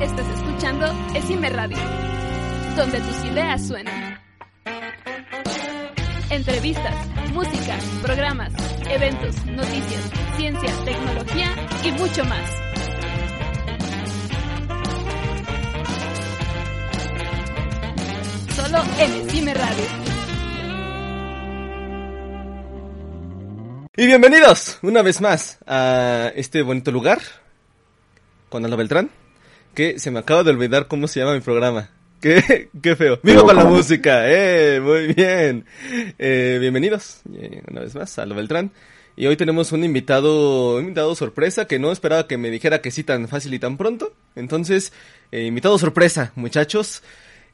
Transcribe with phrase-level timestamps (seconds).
[0.00, 1.76] Estás escuchando Esime Radio,
[2.74, 4.18] donde tus ideas suenan.
[6.30, 6.94] Entrevistas,
[7.34, 8.50] música, programas,
[8.88, 11.54] eventos, noticias, ciencia, tecnología
[11.84, 12.50] y mucho más.
[18.56, 19.84] Solo en Esime Radio.
[23.98, 27.18] Y bienvenidos una vez más a este bonito lugar
[28.48, 29.10] con Aldo Beltrán,
[29.74, 31.90] que se me acaba de olvidar cómo se llama mi programa.
[32.20, 33.18] Qué, qué feo.
[33.22, 35.64] Vivo con la música, eh, muy bien.
[36.18, 38.70] Eh, bienvenidos eh, una vez más a Aldo Beltrán.
[39.16, 42.90] Y hoy tenemos un invitado, un invitado sorpresa que no esperaba que me dijera que
[42.90, 44.14] sí tan fácil y tan pronto.
[44.34, 44.92] Entonces,
[45.30, 47.02] eh, invitado sorpresa, muchachos.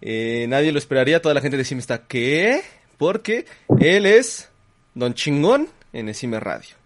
[0.01, 2.63] Eh, nadie lo esperaría, toda la gente de Cime está, ¿qué?
[2.99, 3.47] Porque
[3.81, 4.49] él es
[4.95, 6.77] Don Chingón en Cime Radio.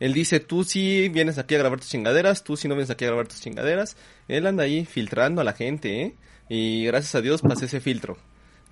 [0.00, 3.04] Él dice, tú sí vienes aquí a grabar tus chingaderas, tú sí no vienes aquí
[3.04, 3.96] a grabar tus chingaderas.
[4.28, 6.14] Él anda ahí filtrando a la gente, ¿eh?
[6.48, 8.18] Y gracias a Dios pasé ese filtro.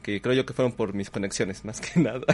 [0.03, 2.25] Que creo yo que fueron por mis conexiones, más que nada.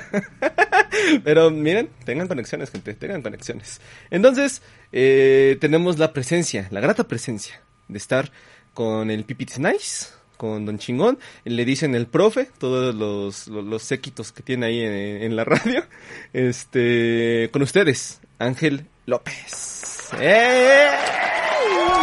[1.24, 3.80] Pero miren, tengan conexiones, gente, tengan conexiones.
[4.10, 8.30] Entonces, eh, tenemos la presencia, la grata presencia de estar
[8.74, 10.06] con el Pipits Nice,
[10.36, 11.18] con Don Chingón.
[11.44, 15.44] Le dicen el profe, todos los, los, los séquitos que tiene ahí en, en, la
[15.44, 15.84] radio.
[16.32, 20.10] Este, con ustedes, Ángel López.
[20.20, 20.88] ¡Eh!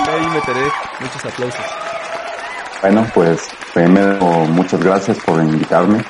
[0.07, 0.67] Ahí meteré
[0.99, 1.65] muchos aplausos.
[2.81, 6.03] Bueno, pues primero muchas gracias por invitarme,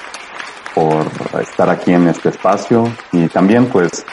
[0.74, 1.06] por
[1.42, 4.06] estar aquí en este espacio y también pues,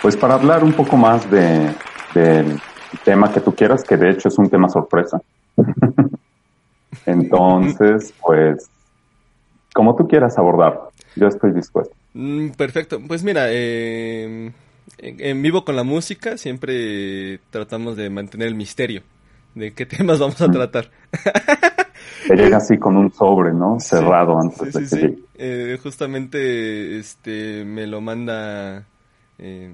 [0.00, 1.74] pues para hablar un poco más de,
[2.14, 2.60] del
[3.04, 5.20] tema que tú quieras, que de hecho es un tema sorpresa.
[7.06, 8.68] Entonces, pues,
[9.74, 11.94] como tú quieras abordar, yo estoy dispuesto.
[12.14, 13.00] Mm, perfecto.
[13.06, 14.50] Pues mira, eh,
[14.98, 19.02] en, vivo con la música siempre tratamos de mantener el misterio
[19.54, 20.90] de qué temas vamos a tratar.
[22.26, 23.78] Te llega así con un sobre, ¿no?
[23.80, 25.72] Cerrado sí, antes sí, de sí, que.
[25.74, 28.86] Eh, justamente este me lo manda
[29.38, 29.72] eh,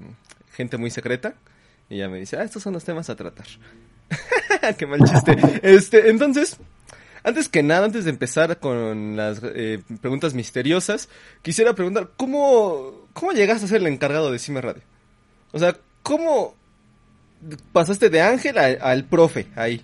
[0.51, 1.35] gente muy secreta
[1.89, 3.45] y ya me dice, ah, estos son los temas a tratar.
[4.77, 5.37] qué mal chiste.
[5.63, 6.57] Este, entonces,
[7.23, 11.09] antes que nada, antes de empezar con las eh, preguntas misteriosas,
[11.41, 14.83] quisiera preguntar, ¿cómo, ¿cómo llegaste a ser el encargado de Cime Radio?
[15.51, 15.73] O sea,
[16.03, 16.53] ¿cómo
[17.71, 19.81] pasaste de Ángel al profe ahí?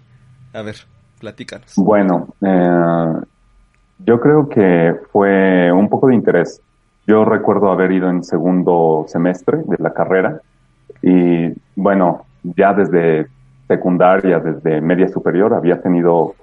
[0.53, 0.75] A ver,
[1.19, 1.73] platícanos.
[1.77, 3.25] Bueno, eh,
[3.99, 6.61] yo creo que fue un poco de interés.
[7.07, 10.41] Yo recuerdo haber ido en segundo semestre de la carrera
[11.01, 13.27] y bueno, ya desde
[13.67, 16.35] secundaria, desde media superior, había tenido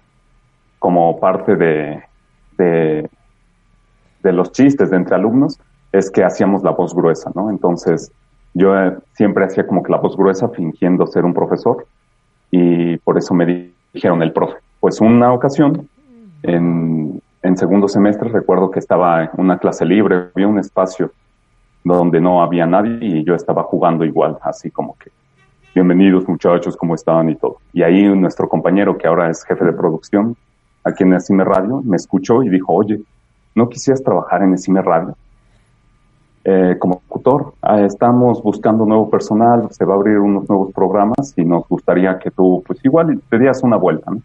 [0.78, 2.02] como parte de,
[2.56, 3.08] de,
[4.22, 5.58] de, los chistes de entre alumnos,
[5.92, 7.50] es que hacíamos la voz gruesa, ¿no?
[7.50, 8.12] Entonces,
[8.58, 11.86] yo eh, siempre hacía como que la voz gruesa fingiendo ser un profesor
[12.50, 14.56] y por eso me dijeron el profe.
[14.80, 15.88] Pues una ocasión,
[16.42, 17.20] en,
[17.54, 21.12] segundo semestre, recuerdo que estaba en una clase libre, había un espacio
[21.84, 25.10] donde no había nadie y yo estaba jugando igual, así como que
[25.74, 27.30] bienvenidos muchachos, ¿cómo están?
[27.30, 27.58] y todo.
[27.72, 30.36] Y ahí nuestro compañero, que ahora es jefe de producción,
[30.82, 33.00] aquí en Esime Radio, me escuchó y dijo, oye,
[33.54, 35.16] ¿no quisieras trabajar en Esime Radio?
[36.50, 41.34] Eh, como locutor, eh, estamos buscando nuevo personal, se va a abrir unos nuevos programas
[41.36, 44.22] y nos gustaría que tú, pues igual, te dieras una vuelta, ¿no?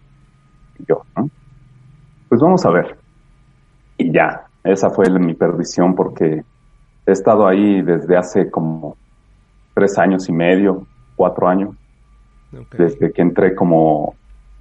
[0.80, 1.30] Y yo, ¿no?
[2.30, 2.98] Pues vamos a ver.
[3.98, 6.46] Y ya, esa fue mi perdición porque
[7.06, 8.96] he estado ahí desde hace como
[9.74, 11.76] tres años y medio, cuatro años,
[12.54, 12.86] okay.
[12.86, 14.16] desde que entré como,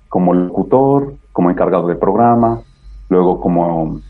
[0.08, 2.60] como locutor, como encargado de programa,
[3.08, 4.00] luego como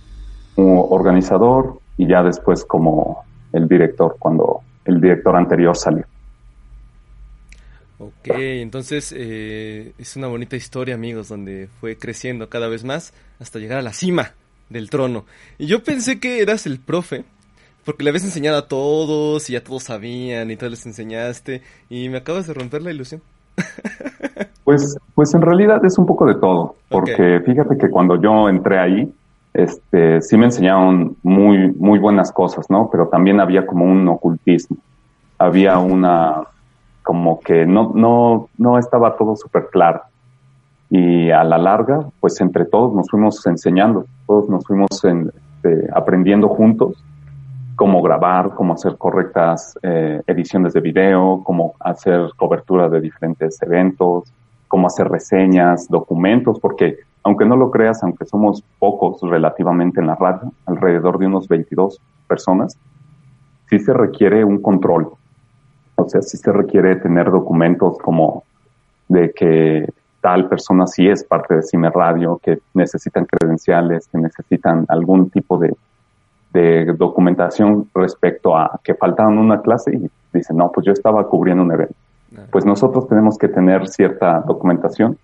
[0.56, 6.04] organizador y ya después como el director cuando el director anterior salió.
[7.98, 13.60] Ok, entonces eh, es una bonita historia, amigos, donde fue creciendo cada vez más hasta
[13.60, 14.32] llegar a la cima
[14.70, 15.24] del trono.
[15.58, 17.24] Y yo pensé que eras el profe,
[17.84, 22.08] porque le habías enseñado a todos y ya todos sabían y todos les enseñaste y
[22.08, 23.22] me acabas de romper la ilusión.
[24.64, 27.40] Pues, pues en realidad es un poco de todo, porque okay.
[27.40, 29.12] fíjate que cuando yo entré ahí,
[29.54, 32.88] este, sí me enseñaron muy, muy buenas cosas, ¿no?
[32.90, 34.78] Pero también había como un ocultismo,
[35.38, 36.42] había una,
[37.02, 40.02] como que no, no, no estaba todo súper claro.
[40.88, 46.48] Y a la larga, pues entre todos nos fuimos enseñando, todos nos fuimos este, aprendiendo
[46.48, 47.02] juntos
[47.76, 54.32] cómo grabar, cómo hacer correctas eh, ediciones de video, cómo hacer cobertura de diferentes eventos,
[54.68, 60.16] cómo hacer reseñas, documentos, porque aunque no lo creas, aunque somos pocos relativamente en la
[60.16, 62.76] radio, alrededor de unos 22 personas,
[63.68, 65.10] sí se requiere un control.
[65.96, 68.44] O sea, sí se requiere tener documentos como
[69.08, 69.88] de que
[70.20, 75.58] tal persona sí es parte de Cime Radio, que necesitan credenciales, que necesitan algún tipo
[75.58, 75.74] de,
[76.52, 81.62] de documentación respecto a que faltaban una clase y dicen, no, pues yo estaba cubriendo
[81.62, 81.94] un evento.
[82.50, 85.18] Pues nosotros tenemos que tener cierta documentación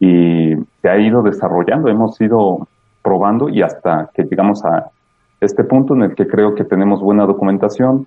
[0.00, 2.68] y se ha ido desarrollando, hemos ido
[3.02, 4.90] probando y hasta que llegamos a
[5.40, 8.06] este punto en el que creo que tenemos buena documentación,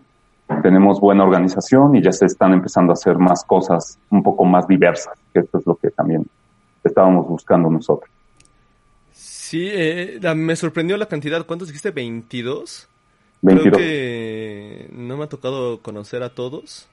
[0.63, 4.68] tenemos buena organización y ya se están empezando a hacer más cosas un poco más
[4.68, 6.25] diversas, que esto es lo que también
[6.84, 8.10] estábamos buscando nosotros.
[9.12, 11.45] Sí, eh, me sorprendió la cantidad.
[11.45, 11.94] ¿Cuántos dijiste?
[11.94, 12.88] ¿22?
[13.42, 13.62] 22.
[13.62, 16.90] Creo que no me ha tocado conocer a todos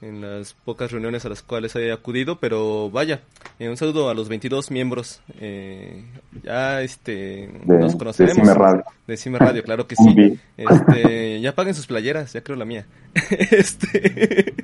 [0.00, 3.20] en las pocas reuniones a las cuales he acudido, pero vaya,
[3.58, 5.22] eh, un saludo a los 22 miembros.
[5.40, 6.04] Eh,
[6.42, 8.36] ya este, nos conoceremos.
[8.36, 8.84] De Cime Radio.
[9.06, 10.38] De Cime Radio, claro que sí.
[10.56, 12.86] Este, ya paguen sus playeras, ya creo la mía.
[13.30, 14.54] este...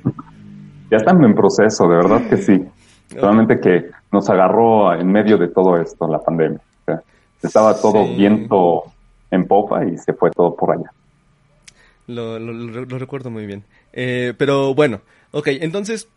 [0.89, 2.61] Ya están en proceso, de verdad que sí.
[3.07, 6.59] Solamente que nos agarró en medio de todo esto, la pandemia.
[7.41, 8.83] estaba todo viento
[9.31, 10.91] en popa y se fue todo por allá.
[12.07, 13.63] Lo, lo, recuerdo muy bien.
[13.93, 14.99] Eh, pero bueno,
[15.31, 16.07] ok, entonces,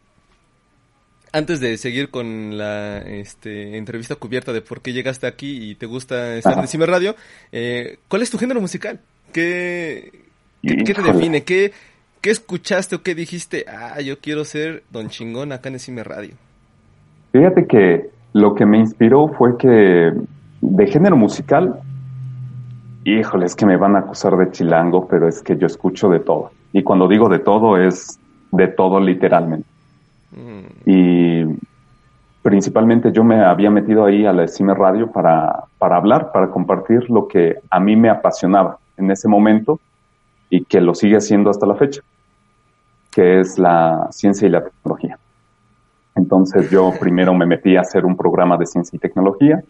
[1.32, 5.86] antes de seguir con la este, entrevista cubierta de por qué llegaste aquí y te
[5.86, 7.16] gusta estar en Cime Radio,
[7.52, 9.00] eh, ¿cuál es tu género musical?
[9.32, 10.10] ¿Qué,
[10.62, 11.42] qué, te define?
[11.42, 11.72] ¿Qué,
[12.20, 13.64] ¿Qué escuchaste o qué dijiste?
[13.68, 16.34] Ah, yo quiero ser Don Chingón acá en Cime Radio.
[17.32, 20.12] Fíjate que lo que me inspiró fue que
[20.60, 21.80] de género musical
[23.04, 26.20] híjole, es que me van a acusar de chilango, pero es que yo escucho de
[26.20, 26.50] todo.
[26.72, 28.18] Y cuando digo de todo es
[28.56, 29.68] de todo literalmente.
[30.32, 30.90] Mm.
[30.90, 31.44] Y
[32.42, 37.08] principalmente yo me había metido ahí a la CIME Radio para, para hablar, para compartir
[37.10, 39.80] lo que a mí me apasionaba en ese momento
[40.50, 42.02] y que lo sigue haciendo hasta la fecha,
[43.10, 45.18] que es la ciencia y la tecnología.
[46.14, 49.62] Entonces yo primero me metí a hacer un programa de ciencia y tecnología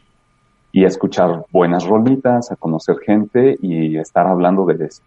[0.72, 5.02] y a escuchar buenas rolitas, a conocer gente y estar hablando de eso,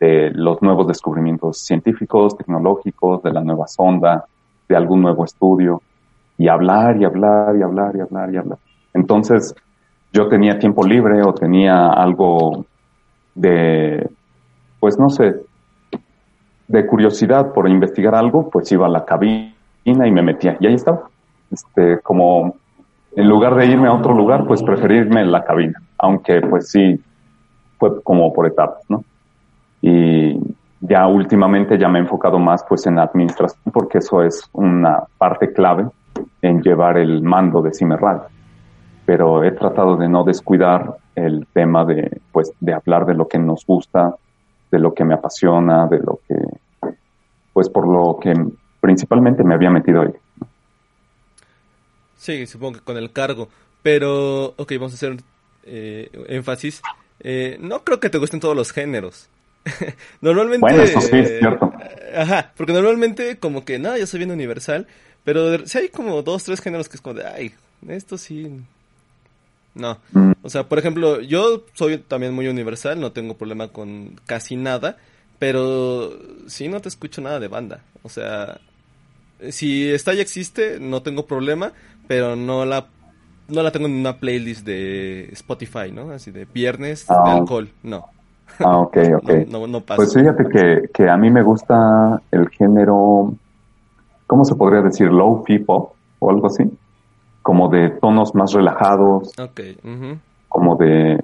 [0.00, 4.24] de los nuevos descubrimientos científicos, tecnológicos, de la nueva sonda,
[4.68, 5.82] de algún nuevo estudio,
[6.38, 8.58] y hablar y hablar y hablar y hablar y hablar.
[8.94, 9.54] Entonces,
[10.12, 12.64] yo tenía tiempo libre o tenía algo
[13.34, 14.08] de,
[14.80, 15.36] pues no sé,
[16.66, 19.52] de curiosidad por investigar algo, pues iba a la cabina
[19.84, 21.10] y me metía, y ahí estaba.
[21.50, 22.54] Este, como
[23.16, 26.98] en lugar de irme a otro lugar, pues preferirme en la cabina, aunque pues sí,
[27.76, 29.04] fue como por etapas, ¿no?
[29.82, 30.38] Y
[30.80, 35.52] ya últimamente ya me he enfocado más pues en administración porque eso es una parte
[35.52, 35.86] clave
[36.42, 37.96] en llevar el mando de Cime
[39.06, 43.38] Pero he tratado de no descuidar el tema de pues de hablar de lo que
[43.38, 44.14] nos gusta,
[44.70, 46.36] de lo que me apasiona, de lo que
[47.52, 48.32] pues por lo que
[48.80, 50.12] principalmente me había metido ahí.
[52.16, 53.48] Sí, supongo que con el cargo.
[53.82, 55.16] Pero, ok, vamos a hacer
[55.64, 56.82] eh, énfasis.
[57.20, 59.28] Eh, no creo que te gusten todos los géneros.
[60.20, 60.60] normalmente...
[60.60, 61.72] Bueno, eso sí es cierto.
[62.16, 64.86] ajá, porque normalmente como que, no, yo soy bien universal,
[65.24, 67.52] pero si hay como dos, tres géneros que es como de, ay,
[67.88, 68.50] esto sí...
[69.72, 69.98] No.
[70.12, 70.32] Mm.
[70.42, 74.96] O sea, por ejemplo, yo soy también muy universal, no tengo problema con casi nada,
[75.38, 76.18] pero
[76.48, 77.82] sí no te escucho nada de banda.
[78.02, 78.60] O sea,
[79.50, 81.72] si esta ya existe, no tengo problema,
[82.08, 82.88] pero no la
[83.48, 86.12] no la tengo en una playlist de Spotify, ¿no?
[86.12, 87.36] Así de viernes de ah.
[87.36, 88.08] alcohol, no.
[88.58, 89.30] Ah, ok, ok.
[89.48, 89.96] No, no, pasa.
[89.96, 93.32] Pues fíjate que, que, a mí me gusta el género,
[94.26, 95.10] ¿cómo se podría decir?
[95.10, 96.64] Low pop o algo así.
[97.42, 99.32] Como de tonos más relajados.
[99.38, 99.60] Ok.
[100.48, 101.18] Como de...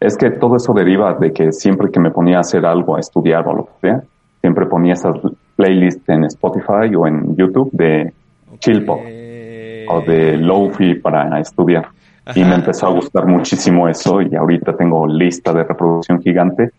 [0.00, 3.00] Es que todo eso deriva de que siempre que me ponía a hacer algo, a
[3.00, 4.02] estudiar o lo que sea,
[4.40, 5.14] siempre ponía esas
[5.56, 8.12] playlists en Spotify o en YouTube de
[8.58, 11.88] chill pop o de lofi para estudiar.
[12.34, 16.70] Y me empezó a gustar muchísimo eso y ahorita tengo lista de reproducción gigante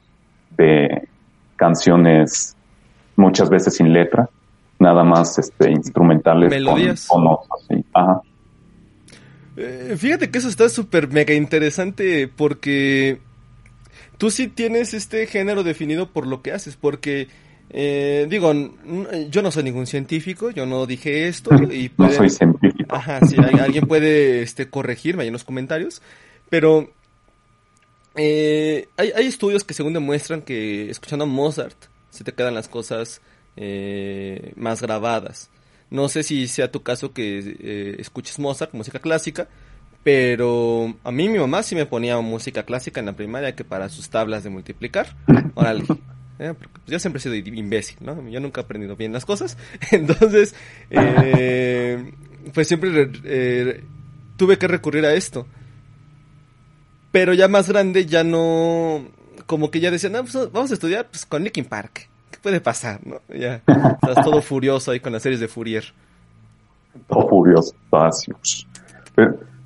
[0.57, 1.07] de
[1.55, 2.55] canciones
[3.15, 4.29] muchas veces sin letra,
[4.79, 7.07] nada más este instrumentales Melodías.
[7.07, 7.85] con así.
[7.93, 8.21] Ajá.
[9.57, 13.19] Eh, fíjate que eso está súper mega interesante porque
[14.17, 17.27] tú sí tienes este género definido por lo que haces, porque
[17.73, 18.53] eh, digo,
[19.29, 22.95] yo no soy ningún científico, yo no dije esto y no soy científico.
[22.95, 26.01] Ajá, sí, alguien puede este, corregirme ahí en los comentarios,
[26.49, 26.91] pero
[28.15, 31.77] eh, hay, hay, estudios que según demuestran que escuchando a Mozart
[32.09, 33.21] se te quedan las cosas
[33.55, 35.49] eh, más grabadas.
[35.89, 39.47] No sé si sea tu caso que eh, escuches Mozart, música clásica,
[40.03, 43.87] pero a mí mi mamá sí me ponía música clásica en la primaria que para
[43.89, 45.15] sus tablas de multiplicar.
[45.55, 45.83] Órale.
[46.41, 46.53] ¿eh?
[46.53, 48.27] Pues, yo siempre he sido imbécil, ¿no?
[48.27, 49.57] Yo nunca he aprendido bien las cosas.
[49.91, 50.55] Entonces,
[50.89, 52.11] eh,
[52.53, 53.83] pues siempre eh,
[54.37, 55.45] tuve que recurrir a esto.
[57.11, 59.03] Pero ya más grande ya no,
[59.45, 62.09] como que ya decían, pues, vamos a estudiar pues, con Linkin Park.
[62.31, 62.99] ¿Qué puede pasar?
[63.05, 63.17] ¿no?
[63.27, 65.83] Ya estás todo furioso ahí con las series de Fourier.
[67.07, 67.75] Todo furioso.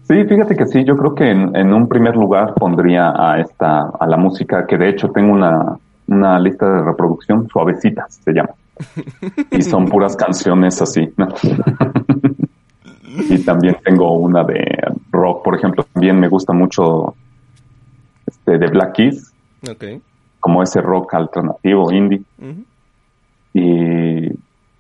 [0.07, 4.05] Sí, fíjate que sí, yo creo que en, un primer lugar pondría a esta, a
[4.05, 8.51] la música, que de hecho tengo una, una lista de reproducción, suavecitas se llama.
[9.51, 11.13] Y son puras canciones así,
[13.29, 14.63] y también tengo una de
[15.11, 17.15] rock, por ejemplo, también me gusta mucho
[18.25, 19.33] este de Black Keys.
[20.39, 22.21] Como ese rock alternativo, indie.
[23.53, 24.29] Y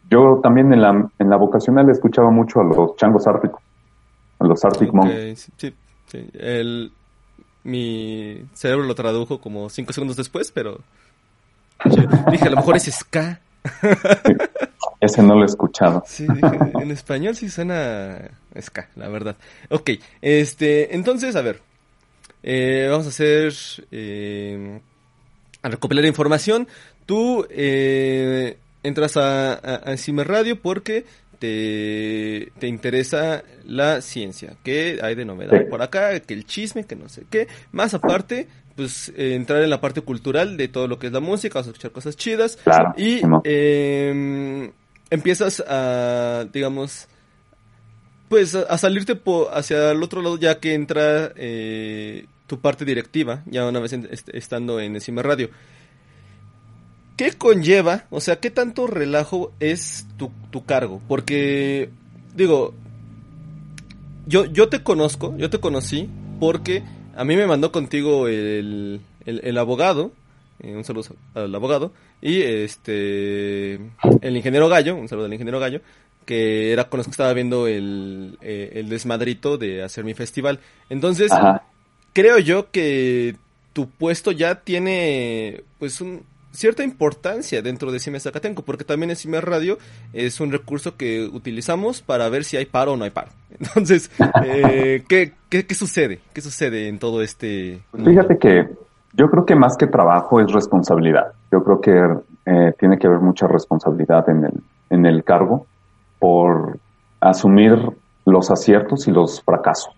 [0.09, 3.61] yo también en la, en la vocacional escuchaba mucho a los changos árticos
[4.47, 5.51] los Arctic Monkeys.
[5.57, 5.73] Sí,
[6.07, 6.29] sí.
[6.33, 6.91] El,
[7.63, 10.79] mi cerebro lo tradujo como cinco segundos después, pero
[12.31, 13.39] dije, a lo mejor es ska.
[14.99, 16.03] ese no lo he escuchado.
[16.05, 18.29] Sí, dije, en español sí suena
[18.59, 19.35] ska, la verdad.
[19.69, 19.91] Ok,
[20.21, 21.61] este, entonces, a ver,
[22.43, 23.53] eh, vamos a hacer,
[23.91, 24.79] eh,
[25.61, 26.67] a recopilar información.
[27.05, 31.05] Tú eh, entras a, a, a Radio porque
[31.39, 36.95] te, te interesa la ciencia, que hay de novedad por acá, que el chisme, que
[36.95, 37.47] no sé qué.
[37.71, 41.19] Más aparte, pues eh, entrar en la parte cultural de todo lo que es la
[41.19, 42.57] música, vas a escuchar cosas chidas.
[42.97, 44.71] y em,
[45.09, 47.07] empiezas a, digamos,
[48.27, 49.19] pues a, salirte
[49.53, 53.93] hacia el otro lado ya que entra eh, tu parte directiva, ya una vez
[54.33, 55.49] estando en Encima Radio.
[57.15, 58.05] ¿Qué conlleva?
[58.09, 61.01] O sea, ¿qué tanto relajo es tu, tu cargo?
[61.07, 61.89] Porque,
[62.35, 62.73] digo,
[64.27, 66.09] yo, yo te conozco, yo te conocí
[66.41, 66.83] porque
[67.15, 70.11] a mí me mandó contigo el, el, abogado,
[70.59, 71.91] eh, un saludo al abogado,
[72.21, 73.75] y este,
[74.21, 75.81] el ingeniero Gallo, un saludo al ingeniero Gallo,
[76.25, 80.59] que era con los que estaba viendo el, eh, el desmadrito de hacer mi festival.
[80.89, 81.31] Entonces,
[82.13, 83.35] creo yo que
[83.73, 86.23] tu puesto ya tiene, pues, un,
[86.55, 89.77] cierta importancia dentro de CIME Zacatenco, porque también el CIME Radio
[90.13, 93.29] es un recurso que utilizamos para ver si hay paro o no hay paro.
[93.59, 94.11] Entonces,
[94.43, 96.19] eh, ¿qué, qué, sucede?
[96.33, 97.81] ¿Qué sucede en todo este...?
[97.93, 98.69] Fíjate que
[99.13, 101.33] yo creo que más que trabajo es responsabilidad.
[101.51, 105.67] Yo creo que eh, tiene que haber mucha responsabilidad en el, en el cargo
[106.19, 106.79] por
[107.19, 107.77] asumir
[108.25, 109.93] los aciertos y los fracasos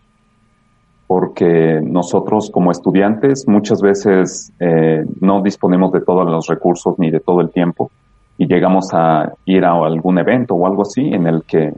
[1.08, 7.22] porque nosotros como estudiantes muchas veces eh, no disponemos de todos los recursos ni de
[7.22, 7.90] todo el tiempo
[8.38, 11.74] y llegamos a ir a algún evento o algo así en el que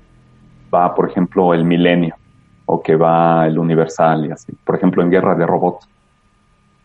[0.73, 2.15] va, por ejemplo, el milenio
[2.65, 4.53] o que va el universal y así.
[4.65, 5.87] Por ejemplo, en Guerra de Robots.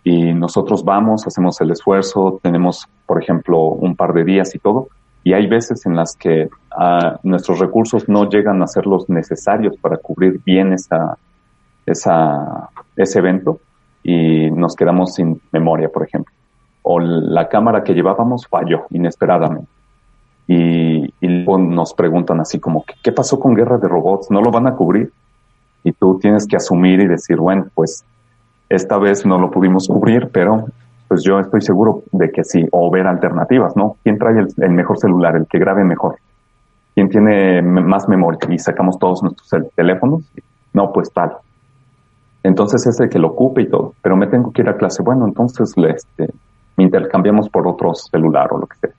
[0.04, 4.88] Y nosotros vamos, hacemos el esfuerzo, tenemos, por ejemplo, un par de días y todo.
[5.24, 9.76] Y hay veces en las que ah, nuestros recursos no llegan a ser los necesarios
[9.80, 11.16] para cubrir bien esa,
[11.86, 13.60] esa, ese evento
[14.02, 16.32] y nos quedamos sin memoria, por ejemplo.
[16.82, 19.68] O la cámara que llevábamos falló inesperadamente.
[20.46, 24.30] Y, y nos preguntan así como, ¿qué pasó con Guerra de Robots?
[24.30, 25.10] ¿No lo van a cubrir?
[25.82, 28.04] Y tú tienes que asumir y decir, bueno, pues
[28.68, 30.66] esta vez no lo pudimos cubrir, pero
[31.08, 33.96] pues yo estoy seguro de que sí, o ver alternativas, ¿no?
[34.02, 36.16] ¿Quién trae el, el mejor celular, el que grabe mejor?
[36.94, 38.38] ¿Quién tiene más memoria?
[38.48, 40.24] Y sacamos todos nuestros teléfonos.
[40.72, 41.36] No, pues tal.
[42.44, 45.02] Entonces es que lo ocupe y todo, pero me tengo que ir a clase.
[45.02, 46.28] Bueno, entonces le, este,
[46.76, 48.90] me intercambiamos por otro celular o lo que sea.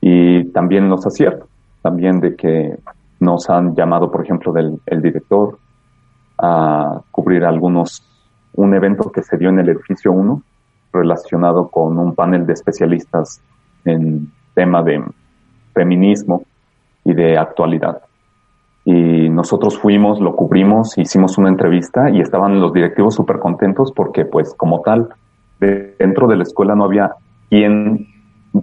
[0.00, 1.46] Y también los aciertos,
[1.82, 2.78] también de que
[3.20, 5.58] nos han llamado, por ejemplo, del el director
[6.38, 8.02] a cubrir algunos,
[8.54, 10.42] un evento que se dio en el edificio 1
[10.90, 13.42] relacionado con un panel de especialistas
[13.84, 15.04] en tema de
[15.74, 16.44] feminismo
[17.04, 18.07] y de actualidad
[19.38, 24.52] nosotros fuimos, lo cubrimos, hicimos una entrevista y estaban los directivos súper contentos porque pues
[24.56, 25.10] como tal,
[25.60, 27.12] dentro de la escuela no había
[27.48, 28.08] quien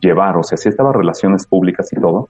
[0.02, 2.28] llevar, o sea, sí estaba relaciones públicas y todo,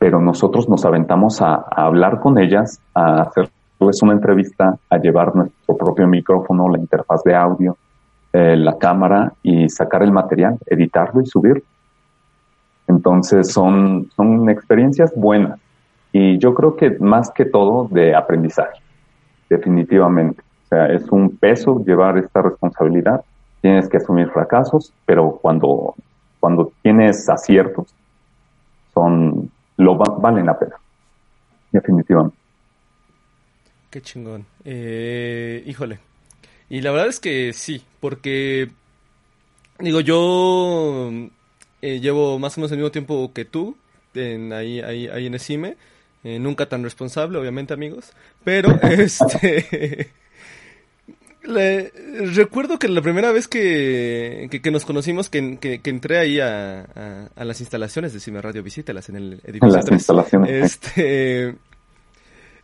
[0.00, 5.76] pero nosotros nos aventamos a, hablar con ellas, a hacerles una entrevista, a llevar nuestro
[5.76, 7.76] propio micrófono, la interfaz de audio,
[8.32, 11.62] eh, la cámara y sacar el material, editarlo y subirlo.
[12.88, 15.60] Entonces son, son experiencias buenas
[16.12, 18.80] y yo creo que más que todo de aprendizaje,
[19.48, 20.42] definitivamente.
[20.64, 23.24] O sea, es un peso llevar esta responsabilidad.
[23.62, 25.94] Tienes que asumir fracasos, pero cuando,
[26.38, 27.94] cuando tienes aciertos,
[28.92, 30.76] son, lo valen la pena.
[31.70, 32.36] Definitivamente.
[33.90, 34.44] Qué chingón.
[34.64, 35.98] Eh, híjole.
[36.68, 38.70] Y la verdad es que sí, porque
[39.78, 41.10] digo, yo
[41.82, 43.76] eh, llevo más o menos el mismo tiempo que tú
[44.14, 45.76] en, ahí, ahí, ahí en el CIME
[46.24, 48.12] Eh, nunca tan responsable, obviamente, amigos.
[48.44, 50.10] Pero, este...
[51.44, 51.90] Le,
[52.36, 56.82] recuerdo que la primera vez que, que, nos conocimos, que, que, entré ahí a,
[57.34, 59.76] a, las instalaciones de Cime Radio, visítelas en el edificio.
[59.76, 60.50] Las instalaciones.
[60.50, 61.56] Este,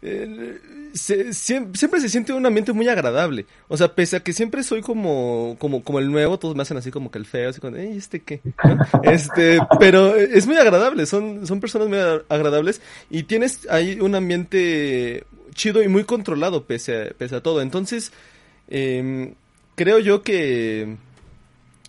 [0.01, 0.59] eh,
[0.93, 3.47] siempre, se siente un ambiente muy agradable.
[3.69, 6.77] O sea, pese a que siempre soy como, como, como el nuevo, todos me hacen
[6.77, 8.41] así como que el feo, así como, ¿este qué?
[9.03, 15.25] Este, pero es muy agradable, son, son personas muy agradables y tienes ahí un ambiente
[15.55, 17.61] chido y muy controlado pese a, pese a todo.
[17.61, 18.13] Entonces,
[18.69, 19.35] eh,
[19.75, 20.97] creo yo que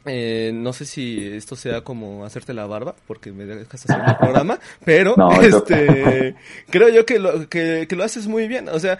[0.09, 4.15] eh, no sé si esto sea como hacerte la barba, porque me dejas hacer el
[4.19, 6.35] programa, pero este,
[6.69, 8.69] creo yo que lo, que, lo haces muy bien.
[8.69, 8.99] O sea,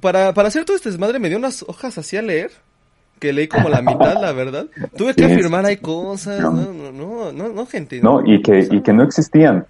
[0.00, 2.50] para, para hacer todo este desmadre me dio unas hojas así a leer,
[3.18, 4.66] que leí como la mitad, la verdad.
[4.96, 8.00] Tuve que afirmar hay cosas, no, no, no, no, gente.
[8.00, 9.66] No, y que, y que no existían.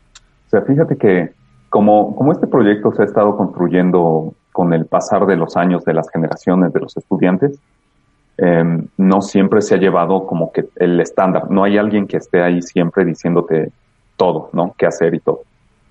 [0.47, 1.33] O sea, fíjate que
[1.69, 5.95] como, como este proyecto se ha estado construyendo con el pasar de los años, de
[5.95, 7.59] las generaciones, de los estudiantes,
[8.41, 11.51] Em, no siempre se ha llevado como que el estándar.
[11.51, 13.73] No hay alguien que esté ahí siempre diciéndote
[14.17, 14.75] todo, ¿no?
[14.79, 15.41] Qué hacer y todo.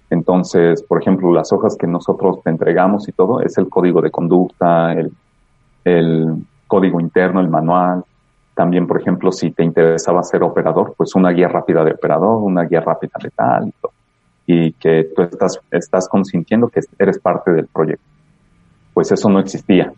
[0.09, 4.11] Entonces, por ejemplo, las hojas que nosotros te entregamos y todo es el código de
[4.11, 5.11] conducta, el,
[6.67, 8.05] código interno, el manual.
[8.55, 12.63] También, por ejemplo, si te interesaba ser operador, pues una guía rápida de operador, una
[12.63, 13.91] guía rápida de tal y todo.
[14.45, 15.23] Y que tú
[15.71, 18.05] estás consintiendo que eres parte del proyecto.
[18.93, 19.91] Pues eso no existía.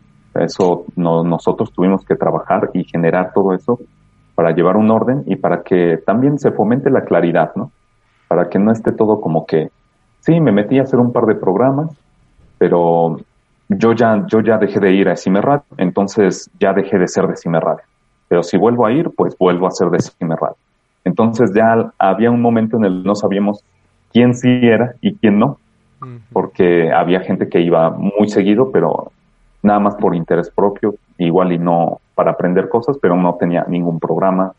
[0.44, 3.80] Eso no, nosotros tuvimos que trabajar y generar todo eso
[4.36, 7.72] para llevar un orden y para que también se fomente la claridad, ¿no?
[8.28, 9.70] Para que no esté todo como que,
[10.22, 11.92] sí, me metí a hacer un par de programas,
[12.58, 13.18] pero
[13.68, 17.36] yo ya, yo ya dejé de ir a Cimerrad, entonces ya dejé de ser de
[17.36, 17.78] Cimerrad.
[18.28, 20.54] Pero si vuelvo a ir, pues vuelvo a ser de Cimerrad.
[21.04, 23.64] Entonces ya había un momento en el que no sabíamos
[24.12, 25.58] quién sí era y quién no,
[26.32, 29.12] porque había gente que iba muy seguido, pero
[29.62, 34.00] nada más por interés propio, igual y no para aprender cosas, pero no tenía ningún
[34.00, 34.54] programa,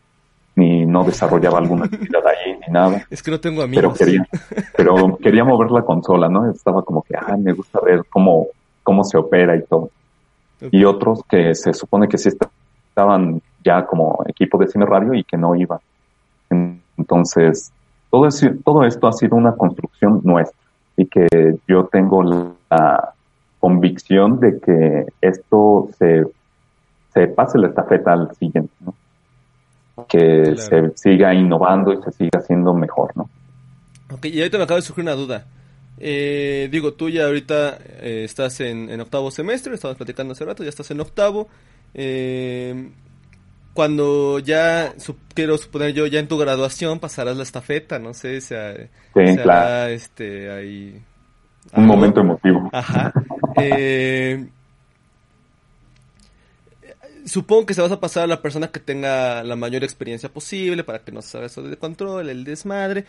[0.57, 3.03] ni no desarrollaba alguna actividad ahí, ni nada.
[3.11, 3.97] Es que no tengo amigos.
[3.99, 4.29] Pero quería,
[4.77, 6.51] pero quería mover la consola, ¿no?
[6.51, 8.49] Estaba como que, ah, me gusta ver cómo,
[8.83, 9.91] cómo se opera y todo.
[10.71, 15.25] Y otros que se supone que sí estaban ya como equipo de cine radio y
[15.25, 15.79] que no iban.
[16.97, 17.73] Entonces,
[18.11, 18.29] todo,
[18.65, 20.59] todo esto ha sido una construcción nuestra
[20.97, 21.27] y que
[21.67, 23.15] yo tengo la,
[23.61, 26.27] convicción de que esto se,
[27.15, 28.95] se pase la estafeta al siguiente, ¿no?
[30.09, 33.29] Que se siga innovando y se siga haciendo mejor, ¿no?
[34.13, 35.45] Ok, y ahorita me acaba de surgir una duda.
[35.99, 40.71] Eh, digo, tú ya ahorita eh, estás en, octavo semestre, estabas platicando hace rato, ya
[40.71, 41.49] estás en octavo.
[41.93, 42.91] Eh,
[43.75, 44.95] cuando ya,
[45.35, 49.91] quiero suponer yo, ya en tu graduación pasarás la estafeta, no sé, sea, sí, claro.
[49.91, 51.03] este, ahí...
[51.75, 52.69] Un momento emotivo.
[52.73, 53.13] Ajá.
[53.57, 54.49] Eh,
[57.25, 60.85] supongo que se vas a pasar a la persona que tenga la mayor experiencia posible
[60.85, 63.05] para que no se haga eso de control, el desmadre.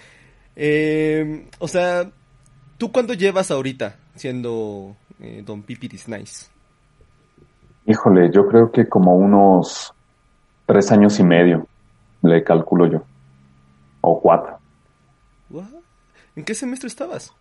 [0.56, 2.10] Eh, o sea,
[2.78, 6.48] ¿tú cuánto llevas ahorita siendo eh, Don Pipiris Nice?
[7.86, 9.94] Híjole, yo creo que como unos
[10.66, 11.68] tres años y medio,
[12.22, 13.04] le calculo yo.
[14.02, 14.60] O cuatro.
[16.36, 17.34] ¿En qué semestre estabas?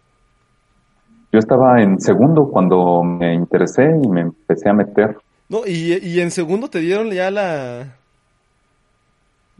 [1.33, 5.17] Yo estaba en segundo cuando me interesé y me empecé a meter.
[5.49, 7.97] No, y, y en segundo te dieron ya la,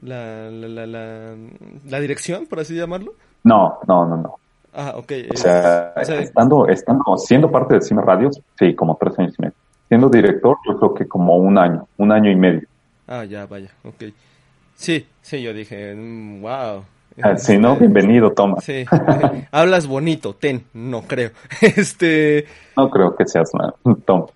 [0.03, 1.37] la, la, la,
[1.85, 3.15] la, dirección, por así llamarlo.
[3.45, 4.35] No, no, no, no.
[4.73, 5.13] Ah, ok.
[5.33, 9.55] O sea, estando, estando, siendo parte de Cine Radios, sí, como tres años y medio.
[9.89, 12.69] Siendo director, yo creo que como un año, un año y medio.
[13.09, 14.05] Ah, ya, vaya, ok.
[14.77, 15.95] Sí, sí, yo dije,
[16.41, 16.85] wow,
[17.23, 18.61] Ah, si no, bienvenido, toma.
[18.61, 18.85] Sí.
[19.51, 21.31] Hablas bonito, ten, no creo.
[21.61, 22.47] Este.
[22.77, 24.27] No creo que seas mal, toma.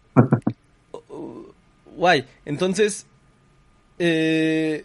[1.96, 2.24] Guay.
[2.44, 3.06] Entonces,
[3.98, 4.84] eh,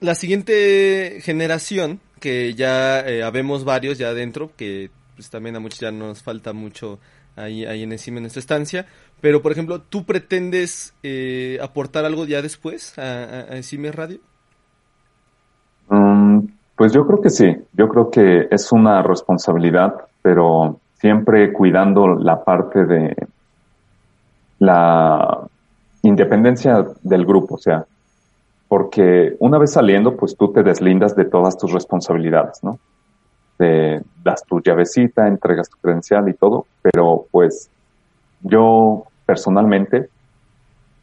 [0.00, 5.80] la siguiente generación, que ya eh, habemos varios ya adentro, que pues también a muchos
[5.80, 6.98] ya nos falta mucho
[7.36, 8.86] ahí, ahí en encima en esta estancia.
[9.20, 14.20] Pero, por ejemplo, ¿tú pretendes eh, aportar algo ya después a, a, a Radio?
[15.88, 16.46] Mm,
[16.78, 22.44] pues yo creo que sí, yo creo que es una responsabilidad, pero siempre cuidando la
[22.44, 23.16] parte de
[24.60, 25.40] la
[26.02, 27.84] independencia del grupo, o sea,
[28.68, 32.78] porque una vez saliendo, pues tú te deslindas de todas tus responsabilidades, ¿no?
[33.58, 37.68] De, das tu llavecita, entregas tu credencial y todo, pero pues
[38.42, 40.10] yo personalmente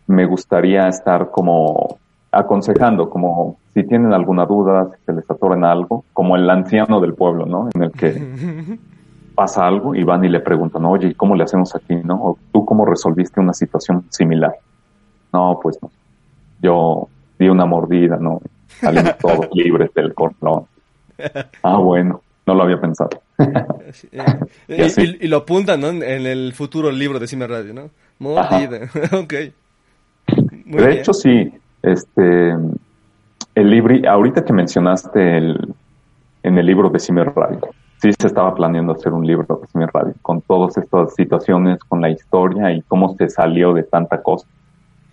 [0.08, 1.98] me gustaría estar como
[2.36, 7.14] aconsejando, como si tienen alguna duda, si se les atoren algo, como el anciano del
[7.14, 7.70] pueblo, ¿no?
[7.74, 8.78] En el que
[9.36, 11.96] pasa algo y van y le preguntan, oye, ¿cómo le hacemos aquí?
[12.04, 12.16] ¿No?
[12.16, 14.54] ¿O ¿Tú cómo resolviste una situación similar?
[15.32, 15.90] No, pues no.
[16.62, 17.08] Yo
[17.40, 18.42] di una mordida, ¿no?
[18.68, 20.66] Salimos todos libres del cordón.
[21.64, 23.22] Ah, bueno, no lo había pensado.
[24.68, 25.88] y, lo apuntan, ¿no?
[25.88, 27.90] En el futuro libro de Cime Radio, ¿no?
[28.20, 29.34] Mordida, ok.
[30.66, 31.54] de hecho, sí,
[31.86, 32.56] este,
[33.56, 35.74] el libro, ahorita que mencionaste el,
[36.44, 37.62] en el libro de Cime Radio,
[38.02, 42.02] sí se estaba planeando hacer un libro de Cime Radio, con todas estas situaciones, con
[42.02, 44.48] la historia y cómo se salió de tanta cosa,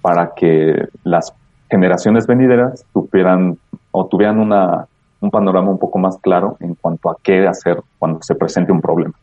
[0.01, 1.33] para que las
[1.71, 3.59] generaciones venideras tuvieran
[3.93, 4.87] o tuvieran una,
[5.21, 8.81] un panorama un poco más claro en cuanto a qué hacer cuando se presente un
[8.81, 9.15] problema.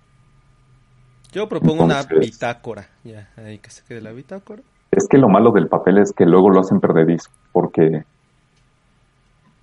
[1.32, 4.64] Yo propongo una bitácora, ya, ahí que se quede la bitácora.
[4.92, 8.04] Es que lo malo del papel es que luego lo hacen perdedizo, porque,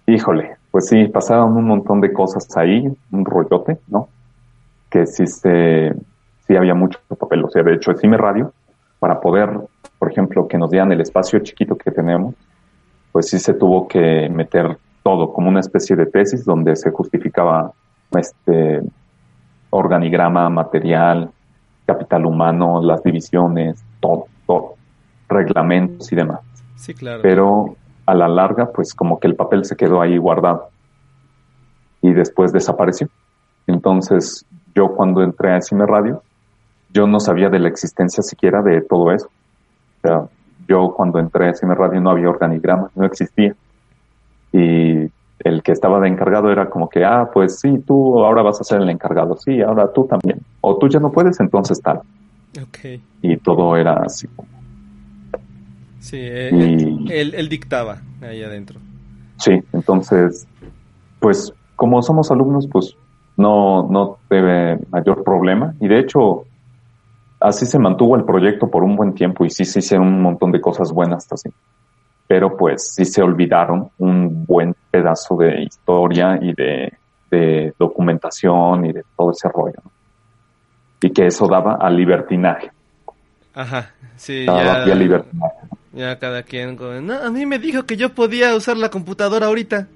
[0.06, 4.08] híjole, pues sí, pasaron un montón de cosas ahí, un rollote, ¿no?
[4.88, 5.94] Que sí se,
[6.46, 8.52] sí había mucho papel, o sea, de hecho, Cime Radio,
[8.98, 9.50] para poder,
[9.98, 12.34] por ejemplo, que nos dieran el espacio chiquito que tenemos,
[13.12, 17.72] pues sí se tuvo que meter todo como una especie de tesis donde se justificaba
[18.12, 18.82] este
[19.70, 21.30] organigrama, material,
[21.86, 24.75] capital humano, las divisiones, todo, todo,
[25.28, 26.40] reglamentos y demás.
[26.76, 27.22] Sí, claro.
[27.22, 30.68] Pero a la larga, pues como que el papel se quedó ahí guardado
[32.02, 33.08] y después desapareció.
[33.66, 36.22] Entonces, yo cuando entré a Cime Radio,
[36.92, 39.26] yo no sabía de la existencia siquiera de todo eso.
[39.26, 40.28] O sea,
[40.68, 43.54] yo cuando entré a Cime Radio no había organigrama, no existía.
[44.52, 45.10] Y
[45.40, 48.64] el que estaba de encargado era como que, ah, pues sí, tú ahora vas a
[48.64, 50.40] ser el encargado, sí, ahora tú también.
[50.60, 52.00] O tú ya no puedes, entonces tal.
[52.68, 53.02] Okay.
[53.20, 54.55] Y todo era así como...
[56.06, 56.50] Sí, eh,
[57.08, 58.78] él, dictaba ahí adentro.
[59.38, 60.46] Sí, entonces,
[61.18, 62.96] pues como somos alumnos, pues
[63.36, 65.74] no, no debe mayor problema.
[65.80, 66.44] Y de hecho,
[67.40, 70.52] así se mantuvo el proyecto por un buen tiempo y sí se hicieron un montón
[70.52, 71.50] de cosas buenas así.
[72.28, 76.92] Pero pues sí se olvidaron un buen pedazo de historia y de,
[77.76, 79.82] documentación y de todo ese rollo.
[81.02, 82.70] Y que eso daba al libertinaje.
[83.52, 85.75] Ajá, sí, ya, libertinaje.
[85.96, 89.88] Ya cada quien, no, a mí me dijo que yo podía usar la computadora ahorita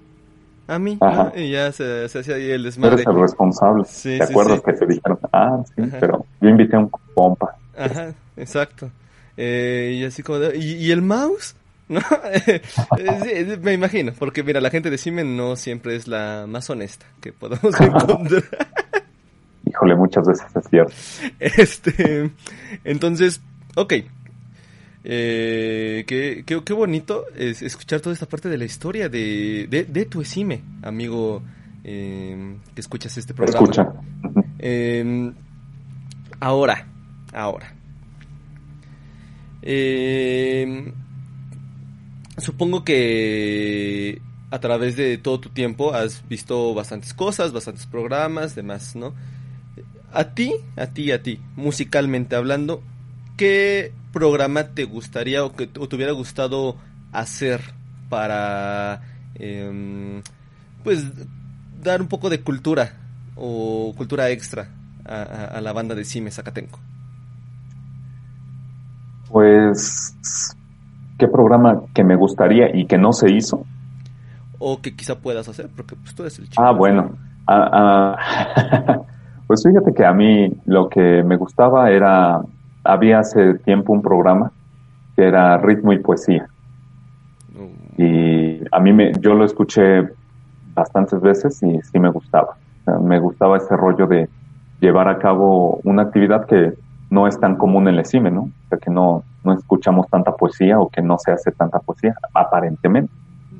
[0.67, 0.99] a mí,
[1.35, 3.03] y ya se, hacía ahí el desmadre.
[3.03, 3.85] Eres el responsable.
[4.03, 5.19] ¿Te acuerdas que te dijeron?
[5.33, 7.57] Ah, sí, pero yo invité a un compa.
[7.77, 8.91] Ajá, exacto.
[9.37, 11.57] Eh, y así como, ¿y, el mouse?
[11.89, 12.01] ¿No?
[13.63, 17.33] me imagino, porque mira, la gente de Siemens no siempre es la más honesta que
[17.33, 18.45] podemos encontrar.
[19.67, 20.95] Híjole, muchas veces es cierto.
[21.41, 22.31] Este,
[22.85, 23.41] entonces,
[23.75, 23.95] ok,
[25.03, 30.21] eh, qué, qué, bonito es escuchar toda esta parte de la historia de, de, tu
[30.21, 31.43] ESIME, amigo
[31.85, 33.61] eh, que escuchas este programa.
[33.61, 33.93] Escucha.
[34.59, 35.33] Em,
[36.39, 36.87] ahora,
[37.33, 37.75] ahora.
[39.63, 40.93] Em,
[42.37, 48.97] supongo que a través de todo tu tiempo has visto bastantes cosas, bastantes programas, demás,
[48.97, 49.15] ¿no?
[50.13, 52.83] A ti, a ti, a ti, musicalmente hablando,
[53.37, 56.77] ¿qué programa te gustaría o que te hubiera gustado
[57.13, 57.61] hacer
[58.09, 59.03] para
[59.35, 60.23] em,
[60.85, 61.05] pues
[61.83, 62.93] dar un poco de cultura
[63.37, 64.69] o cultura extra
[65.05, 66.79] a, la banda de Cime Zacatenco?
[69.29, 70.15] Pues,
[71.19, 73.65] ¿qué programa que me gustaría y que no se hizo?
[74.59, 76.63] O que quizá puedas hacer, porque pues tú eres el chico.
[76.63, 77.17] Ah, bueno.
[77.47, 79.03] Ah, ah,
[79.47, 82.41] pues fíjate que a mí lo que me gustaba era
[82.93, 84.53] había hace tiempo un programa
[85.15, 86.49] que era ritmo y poesía.
[87.55, 88.03] Mm.
[88.03, 90.09] Y a mí me, yo lo escuché
[90.75, 92.57] bastantes veces y sí me gustaba.
[93.03, 94.29] me gustaba ese rollo de
[94.81, 96.73] llevar a cabo una actividad que
[97.11, 98.43] no es tan común en el CIME, ¿no?
[98.43, 102.15] O sea, que no, no escuchamos tanta poesía o que no se hace tanta poesía,
[102.33, 103.13] aparentemente.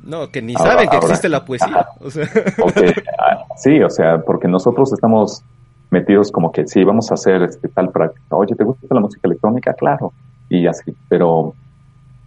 [0.03, 1.85] No, que ni saben que existe la poesía.
[3.19, 5.43] Ah, sí, o sea, porque nosotros estamos
[5.91, 8.35] metidos como que sí, vamos a hacer este tal práctica.
[8.35, 9.73] Oye, ¿te gusta la música electrónica?
[9.73, 10.13] Claro.
[10.49, 11.53] Y así, pero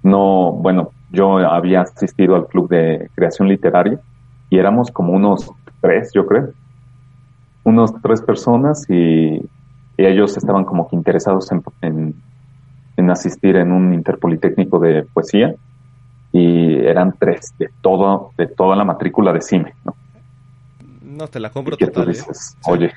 [0.03, 3.99] no, bueno, yo había asistido al club de creación literaria
[4.51, 5.51] y éramos como unos
[5.81, 6.51] tres, yo creo.
[7.65, 9.41] Unos tres personas y,
[9.97, 11.63] ellos estaban como que interesados en,
[12.97, 15.55] en, asistir en un interpolitécnico de poesía
[16.33, 19.95] y eran tres de todo, de toda la matrícula de cine, ¿no?
[21.01, 22.11] No, te la compro total.
[22.11, 22.17] ¿eh?
[22.67, 22.93] oye,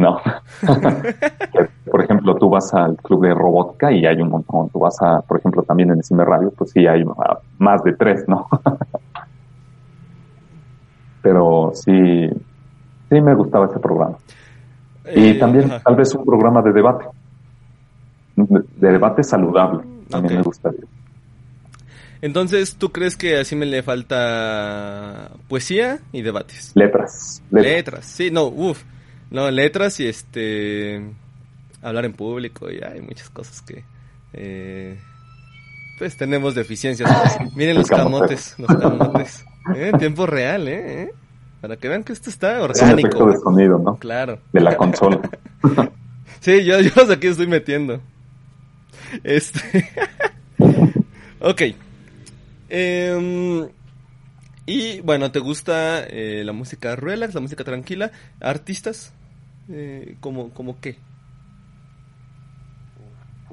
[0.00, 0.18] no.
[1.90, 4.70] por ejemplo, tú vas al club de robótica y hay un montón.
[4.70, 7.04] Tú vas a, por ejemplo, también en el Cime Radio, pues sí hay
[7.58, 8.48] más de tres, ¿no?
[11.22, 12.28] Pero sí,
[13.10, 14.16] sí me gustaba ese programa.
[15.14, 15.80] y Eh, también ajá.
[15.84, 17.04] tal vez un programa de debate.
[18.36, 19.84] De, de debate saludable.
[20.08, 20.80] También me gustaría.
[22.22, 26.72] Entonces, ¿tú crees que así me le falta poesía y debates?
[26.74, 27.42] Letras.
[27.50, 27.72] letras.
[27.72, 28.82] Letras, sí, no, uff.
[29.30, 31.02] No, letras y este.
[31.82, 33.84] Hablar en público y hay muchas cosas que.
[34.32, 34.98] eh,
[35.98, 37.10] pues tenemos deficiencias.
[37.54, 39.44] Miren los camotes, los camotes.
[39.76, 41.02] Eh, En tiempo real, ¿eh?
[41.02, 41.10] ¿eh?
[41.60, 43.08] Para que vean que esto está Es un orgánico.
[43.08, 43.96] efecto de sonido, ¿no?
[43.96, 44.38] Claro.
[44.52, 45.20] De la consola.
[46.40, 48.00] Sí, yo, yo los aquí estoy metiendo.
[49.24, 49.86] Este.
[51.40, 51.62] ok.
[52.70, 53.68] Em,
[54.64, 58.10] y bueno, ¿te gusta eh, la música relax, la música tranquila?
[58.40, 59.12] ¿Artistas?
[59.72, 60.96] Eh, ¿Como, como qué?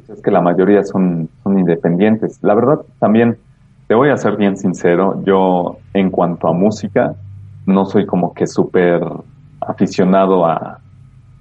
[0.09, 2.39] es que la mayoría son, son independientes.
[2.41, 3.37] La verdad, también,
[3.87, 7.15] te voy a ser bien sincero, yo en cuanto a música,
[7.65, 9.01] no soy como que súper
[9.61, 10.79] aficionado a,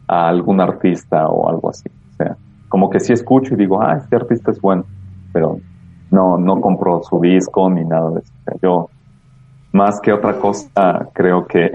[0.09, 1.89] a algún artista o algo así.
[1.89, 2.37] O sea,
[2.69, 4.85] como que sí escucho y digo, ah, este artista es bueno,
[5.33, 5.61] pero
[6.11, 8.33] no, no compro su disco ni nada de eso.
[8.33, 8.91] O sea, yo,
[9.73, 11.71] más que otra cosa, creo que,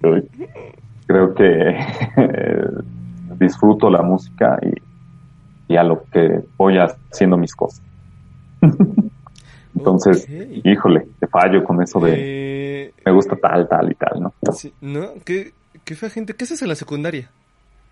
[1.10, 1.76] creo que
[3.38, 4.72] disfruto la música y
[5.72, 7.80] y a lo que voy haciendo mis cosas.
[9.76, 10.26] Entonces,
[10.64, 14.34] híjole, te fallo con eso de Eh, me gusta tal, tal y tal, ¿no?
[14.52, 15.14] sí, ¿No?
[15.24, 15.52] ¿Qué,
[15.84, 16.34] qué fea gente?
[16.34, 17.30] ¿Qué haces en la secundaria?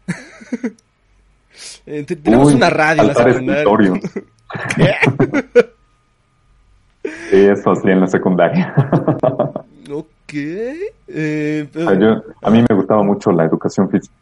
[1.86, 3.64] Eh, te- tenemos Uy, una radio en la secundaria.
[7.30, 8.74] Sí, eso sí, en la secundaria.
[9.90, 10.06] Ok.
[10.34, 14.14] Eh, O sea, yo- a mí me gustaba mucho la educación física.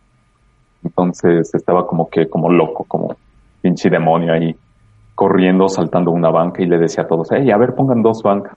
[0.85, 3.17] Entonces estaba como que, como loco, como
[3.61, 4.55] pinche demonio ahí,
[5.15, 8.57] corriendo, saltando una banca y le decía a todos, hey, a ver, pongan dos bancas.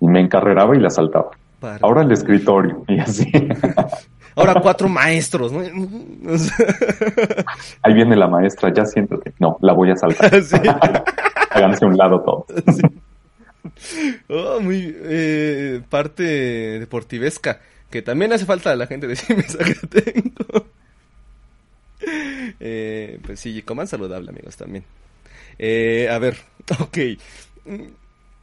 [0.00, 1.30] Y me encarreraba y la saltaba.
[1.60, 3.30] para- Ahora el escritorio y así.
[4.36, 5.52] Ahora cuatro maestros,
[7.82, 9.32] Ahí viene la maestra, ya siéntate.
[9.38, 10.30] No, la voy a saltar.
[10.42, 10.56] sí,
[11.50, 12.44] Háganse un lado todos.
[12.74, 12.82] sí.
[14.28, 16.22] Oh, muy eh, parte
[16.78, 19.16] deportivesca, que también hace falta a la gente de
[19.90, 20.66] tengo.
[22.58, 24.84] Eh, pues sí, coman saludable, amigos, también.
[25.58, 26.36] Eh, a ver,
[26.80, 26.98] ok.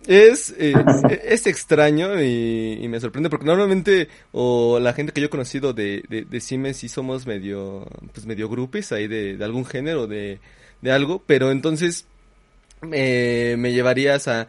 [0.05, 5.73] Es, es extraño y, me sorprende porque normalmente o la gente que yo he conocido
[5.73, 10.07] de, de, de Siemens sí somos medio, pues medio grupis ahí de, de algún género,
[10.07, 10.39] de,
[10.81, 12.05] de algo, pero entonces
[12.81, 14.47] me llevarías a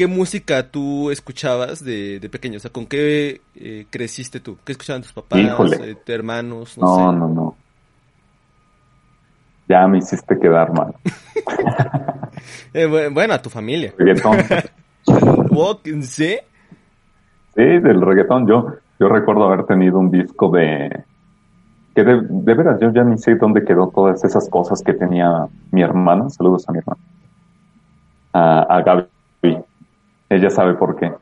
[0.00, 4.72] qué música tú escuchabas de, de pequeño, o sea, con qué eh, creciste tú, qué
[4.72, 5.76] escuchaban tus papás, Híjole.
[5.90, 7.02] eh, tus hermanos, no, No, sé.
[7.18, 7.54] no, no.
[9.68, 10.94] Ya me hiciste quedar mal.
[12.72, 13.92] Eh, bu- bueno, a tu familia.
[13.98, 14.38] Reggaetón.
[16.02, 16.38] ¿Sí?
[17.54, 18.46] Sí, del reggaetón.
[18.46, 21.04] Yo, yo recuerdo haber tenido un disco de...
[21.94, 25.46] Que de, de veras, yo ya ni sé dónde quedó todas esas cosas que tenía
[25.72, 26.30] mi hermana.
[26.30, 27.00] Saludos a mi hermana.
[28.32, 29.04] A, a Gaby.
[30.30, 31.12] Ella sabe por qué.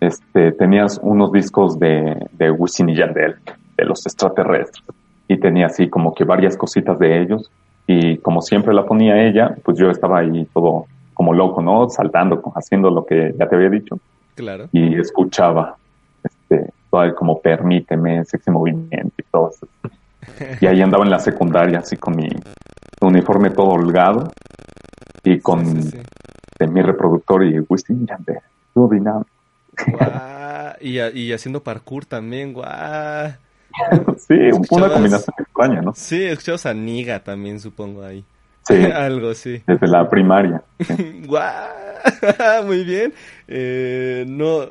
[0.00, 3.36] Este, tenías unos discos de, de Wisin y Yandel,
[3.76, 4.84] de los extraterrestres.
[5.28, 7.50] Y tenía así como que varias cositas de ellos.
[7.86, 11.88] Y como siempre la ponía ella, pues yo estaba ahí todo como loco, ¿no?
[11.88, 13.98] Saltando, haciendo lo que ya te había dicho
[14.36, 14.68] Claro.
[14.70, 15.76] y escuchaba
[16.22, 19.66] este todo el como permíteme sexy movimiento y todo eso
[20.60, 22.28] y ahí andaba en la secundaria así con mi
[23.00, 24.30] uniforme todo holgado
[25.24, 25.98] y con Sí, sí, sí.
[26.58, 28.38] De mi reproductor y Wisin Yandel
[30.80, 33.32] Y, a- y haciendo parkour también, guau.
[34.16, 34.34] sí
[34.70, 38.24] una combinación extraña no Sí, escuchabas a Niga también, supongo, ahí.
[38.66, 39.62] sí Algo así.
[39.66, 40.62] desde la primaria
[41.26, 43.12] Guau, Muy bien.
[43.48, 44.70] Eh, no,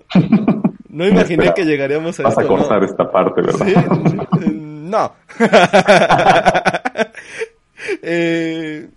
[0.89, 2.53] no imaginé Espera, que llegaríamos a vas a esto.
[2.55, 2.85] cortar ¿no?
[2.85, 3.73] esta parte verdad Sí,
[4.45, 5.11] eh, no.
[8.01, 8.89] Eh,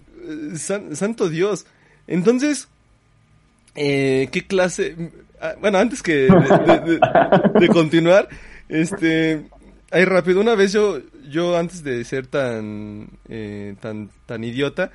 [0.54, 1.66] san- santo Dios.
[2.06, 2.68] Entonces,
[3.78, 4.94] eh, ¿qué clase?
[5.40, 8.28] ah, Bueno, antes que de, de- de- de continuar,
[8.68, 9.46] este,
[9.90, 10.40] ahí rápido.
[10.40, 10.98] Una vez yo,
[11.30, 14.90] yo antes de ser tan, eh, tan, tan idiota,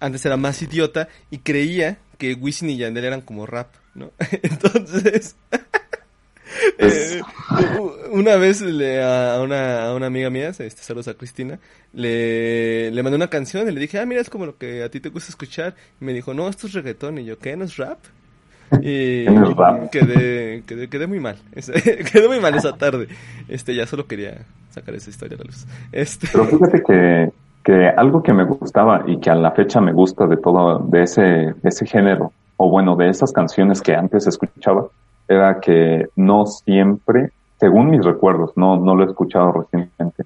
[0.00, 4.10] antes era más idiota y creía que Wisin y Yandel eran como rap, ¿no?
[4.42, 5.36] Entonces,
[6.78, 7.20] eh,
[8.10, 11.58] una vez le, a, a una, a una amiga mía, este, saludos a Cristina,
[11.92, 14.90] le, le mandé una canción y le dije, ah, mira, es como lo que a
[14.90, 15.74] ti te gusta escuchar.
[16.00, 17.18] Y me dijo, no, esto es reggaetón.
[17.18, 17.56] Y yo, ¿qué?
[17.56, 17.98] ¿No es rap?
[18.80, 19.26] Y.
[19.90, 21.36] Quedé, quedé, quedé muy mal.
[22.12, 23.08] Quedé muy mal esa tarde.
[23.48, 25.66] Este, ya solo quería sacar esa historia a la luz.
[25.92, 29.92] Este, Pero fíjate que, que algo que me gustaba y que a la fecha me
[29.92, 34.26] gusta de todo, de ese, de ese género, o bueno, de esas canciones que antes
[34.26, 34.86] escuchaba,
[35.28, 40.24] era que no siempre, según mis recuerdos, no, no lo he escuchado recientemente,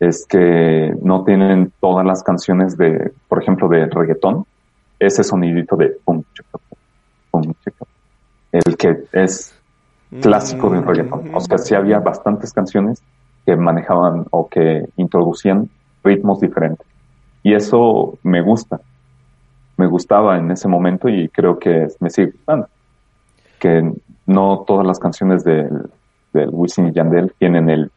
[0.00, 4.44] es que no tienen todas las canciones de, por ejemplo, de reggaetón,
[4.98, 6.22] ese sonidito de pum,
[8.52, 9.54] el que es
[10.20, 11.34] clásico del reggaetón.
[11.34, 13.02] O sea, sí había bastantes canciones
[13.46, 15.68] que manejaban o que introducían
[16.02, 16.86] ritmos diferentes.
[17.42, 18.80] Y eso me gusta.
[19.76, 22.68] Me gustaba en ese momento y creo que me sigue gustando.
[23.58, 23.92] Que
[24.26, 25.88] no todas las canciones del,
[26.32, 27.90] del Wisin y Yandel tienen el...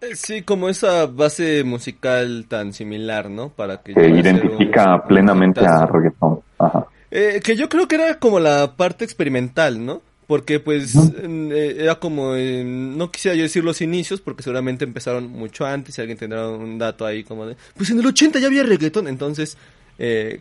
[0.00, 3.48] Eh, Sí, como esa base musical tan similar, ¿no?
[3.48, 6.40] Para que, que identifica un- un plenamente a reggaetón.
[6.58, 6.86] Ajá.
[7.18, 10.02] Eh, que yo creo que era como la parte experimental, ¿no?
[10.26, 15.28] Porque pues eh, era como, eh, no quisiera yo decir los inicios, porque seguramente empezaron
[15.30, 18.48] mucho antes, si alguien tendrá un dato ahí como de, pues en el 80 ya
[18.48, 19.56] había reggaetón, entonces
[20.00, 20.40] eh,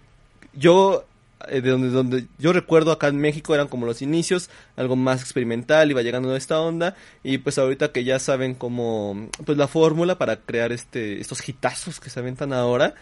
[0.54, 1.06] yo,
[1.48, 5.22] eh, de donde, donde yo recuerdo acá en México eran como los inicios, algo más
[5.22, 9.68] experimental, iba llegando a esta onda, y pues ahorita que ya saben como, pues la
[9.68, 12.96] fórmula para crear este, estos hitazos que se aventan ahora,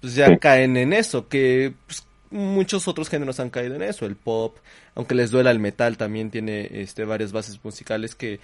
[0.00, 0.38] pues ya Sí.
[0.38, 4.56] caen en eso, que pues, muchos otros géneros han caído en eso, el pop,
[4.94, 8.40] aunque les duela el metal, también tiene este varias bases musicales que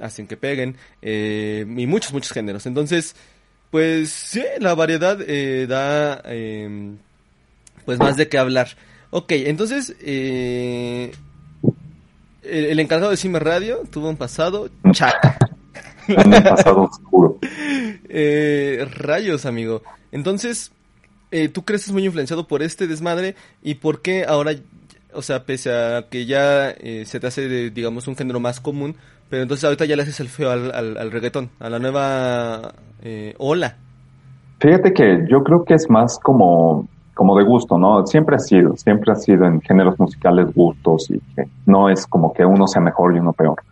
[0.00, 2.66] hacen que peguen, eh, y muchos, muchos géneros.
[2.66, 3.14] Entonces,
[3.70, 6.94] pues sí, la variedad eh, da eh,
[7.84, 8.68] pues más de qué hablar.
[9.10, 11.12] Ok, entonces, eh,
[12.42, 15.36] el, el encargado de Cime Radio tuvo un pasado chaca.
[16.08, 17.38] Un pasado oscuro.
[18.12, 19.82] Eh, rayos, amigo.
[20.10, 20.72] Entonces,
[21.30, 23.34] eh, ¿tú es muy influenciado por este desmadre?
[23.62, 24.52] ¿Y por qué ahora,
[25.12, 28.60] o sea, pese a que ya eh, se te hace, de, digamos, un género más
[28.60, 28.96] común,
[29.28, 32.74] pero entonces ahorita ya le haces el feo al, al, al reggaetón, a la nueva
[33.02, 33.76] eh, ola?
[34.58, 38.06] Fíjate que yo creo que es más como, como de gusto, ¿no?
[38.06, 42.32] Siempre ha sido, siempre ha sido en géneros musicales gustos y que no es como
[42.32, 43.62] que uno sea mejor y uno peor.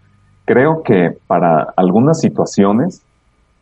[0.44, 3.03] Creo que para algunas situaciones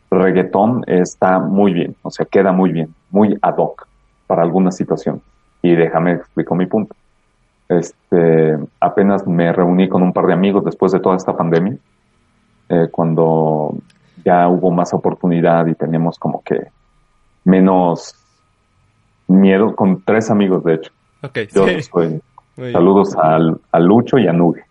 [0.09, 3.87] reggaetón está muy bien, o sea, queda muy bien, muy ad hoc
[4.27, 5.21] para algunas situaciones.
[5.61, 6.95] Y déjame explico mi punto.
[7.69, 11.75] Este, apenas me reuní con un par de amigos después de toda esta pandemia,
[12.69, 13.75] eh, cuando
[14.23, 16.67] ya hubo más oportunidad y teníamos como que
[17.43, 18.15] menos
[19.27, 20.91] miedo, con tres amigos de hecho.
[21.23, 21.81] Ok, Yo sí.
[21.81, 22.07] soy,
[22.55, 22.73] Muy bien.
[22.73, 24.63] saludos al, a Lucho y a Nugue.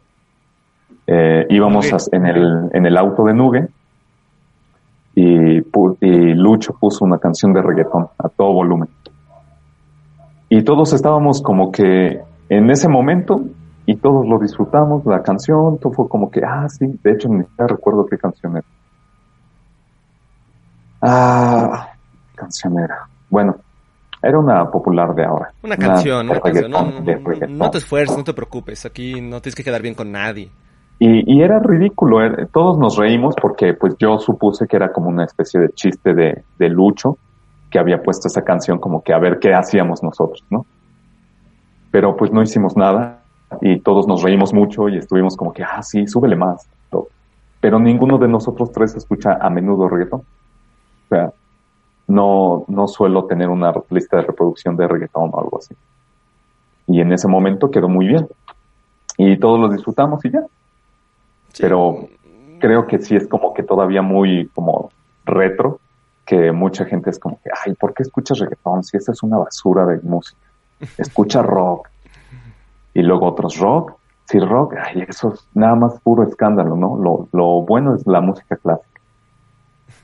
[1.07, 3.69] Eh, íbamos a- en, el, en el auto de Nugue
[5.17, 5.63] y,
[6.01, 8.91] y Lucho puso una canción de reggaetón a todo volumen.
[10.51, 13.41] Y todos estábamos como que en ese momento
[13.87, 17.45] y todos lo disfrutamos, la canción, todo fue como que, ah, sí, de hecho ni
[17.45, 18.67] siquiera recuerdo qué canción era.
[21.01, 21.89] Ah,
[22.33, 23.09] ¿qué canción era.
[23.31, 23.57] Bueno,
[24.23, 25.51] era una popular de ahora.
[25.63, 26.71] Una canción, una canción.
[26.71, 28.85] No, no, no te esfuerces, no te preocupes.
[28.85, 30.51] Aquí no tienes que quedar bien con nadie.
[30.99, 35.09] Y, y era ridículo, era- todos nos reímos porque pues yo supuse que era como
[35.09, 37.19] una especie de chiste de, de Lucho
[37.71, 40.65] que había puesto esa canción como que a ver qué hacíamos nosotros, ¿no?
[41.91, 43.23] Pero pues no hicimos nada
[43.61, 46.67] y todos nos reímos mucho y estuvimos como que, ah, sí, súbele más.
[46.91, 47.09] todo.
[47.61, 50.21] Pero ninguno de nosotros tres escucha a menudo reggaetón.
[50.21, 51.33] O sea,
[52.09, 55.75] no, no suelo tener una lista de reproducción de reggaetón o algo así.
[56.87, 58.27] Y en ese momento quedó muy bien.
[59.19, 60.41] Y todos lo disfrutamos y ya
[61.57, 61.63] Sí.
[61.63, 62.07] pero
[62.61, 64.91] creo que sí es como que todavía muy como
[65.25, 65.81] retro,
[66.27, 69.39] que mucha gente es como que, ay, ¿por qué escuchas reggaetón si esa es una
[69.39, 70.39] basura de música?
[70.99, 71.89] Escucha rock.
[72.93, 73.95] Y luego otros rock,
[74.27, 76.99] sí rock, ay, eso es nada más puro escándalo, ¿no?
[76.99, 79.01] Lo, lo bueno es la música clásica.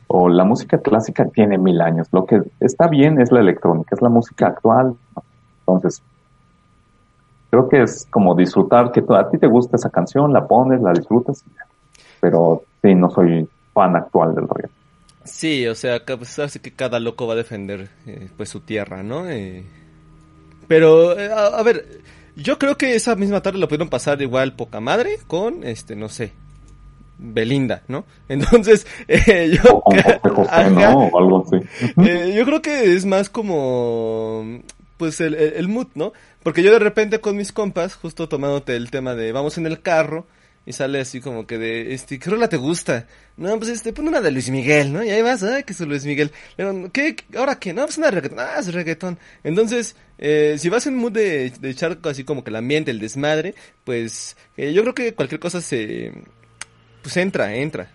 [0.06, 2.08] O la música clásica tiene mil años.
[2.12, 4.96] Lo que está bien es la electrónica, es la música actual.
[5.60, 6.02] Entonces,
[7.52, 10.92] creo que es como disfrutar que a ti te gusta esa canción, la pones, la
[10.92, 11.44] disfrutas,
[12.18, 14.76] pero sí, no soy fan actual del reggaetón.
[15.24, 19.02] Sí, o sea, pues así que cada loco va a defender eh, pues su tierra,
[19.02, 19.28] ¿no?
[19.28, 19.64] Eh,
[20.66, 22.00] pero, eh, a, a ver,
[22.36, 26.08] yo creo que esa misma tarde lo pudieron pasar igual poca madre con, este, no
[26.08, 26.32] sé,
[27.18, 28.06] Belinda, ¿no?
[28.30, 29.76] Entonces, eh, yo...
[29.76, 30.70] O con José José, Ajá.
[30.70, 31.04] ¿no?
[31.08, 31.58] O algo así.
[32.34, 34.62] Yo creo que es más como
[34.96, 36.12] pues el, el, el mood, ¿no?
[36.42, 39.82] Porque yo de repente con mis compas, justo tomándote el tema de vamos en el
[39.82, 40.26] carro,
[40.64, 43.06] y sale así como que de, este, ¿qué rola te gusta?
[43.36, 45.02] No, pues este, pon una de Luis Miguel, ¿no?
[45.02, 46.30] Y ahí vas, ay, que es Luis Miguel.
[46.56, 47.16] Pero, ¿qué?
[47.36, 47.72] ¿Ahora qué?
[47.72, 48.38] No, pues una de reggaetón.
[48.40, 49.18] Ah, es reggaetón.
[49.42, 53.00] Entonces, eh, si vas en mood de, de echar así como que el ambiente, el
[53.00, 56.12] desmadre, pues, eh, yo creo que cualquier cosa se,
[57.02, 57.90] pues entra, entra.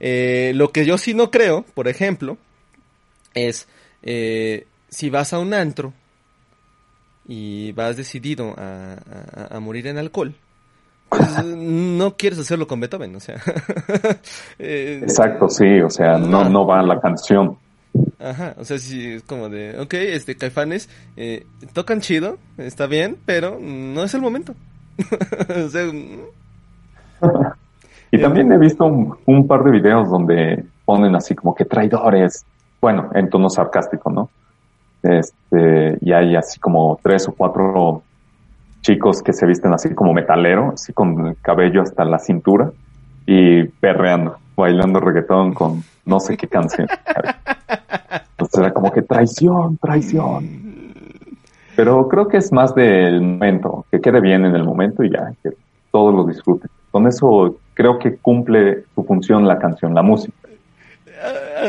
[0.00, 2.38] Eh, lo que yo sí no creo, por ejemplo,
[3.34, 3.66] es
[4.02, 5.92] eh, si vas a un antro
[7.26, 8.94] y vas decidido a,
[9.50, 10.34] a- a morir en alcohol,
[11.08, 13.36] pues, no quieres hacerlo con Beethoven, o sea.
[14.58, 17.56] Eh, Exacto, sí, o sea, no, no va la canción.
[18.18, 23.16] Ajá, o sea, sí, es como de, ok, este, Caifanes, eh, tocan chido, está bien,
[23.24, 24.54] pero no es el momento.
[25.64, 25.84] o sea,
[28.10, 32.44] y también he visto un, par de videos donde ponen así como que traidores,
[32.80, 34.30] bueno, en tono sarcástico, ¿no?
[35.04, 38.02] Este, y hay así como tres o cuatro
[38.80, 42.72] chicos que se visten así como metalero, así con el cabello hasta la cintura
[43.26, 46.88] y perreando, bailando reggaetón con no sé qué canción.
[48.30, 50.64] Entonces era como que traición, traición.
[51.76, 55.32] Pero creo que es más del momento, que quede bien en el momento y ya,
[55.42, 55.50] que
[55.90, 56.70] todos lo disfruten.
[56.90, 60.36] Con eso creo que cumple su función la canción, la música.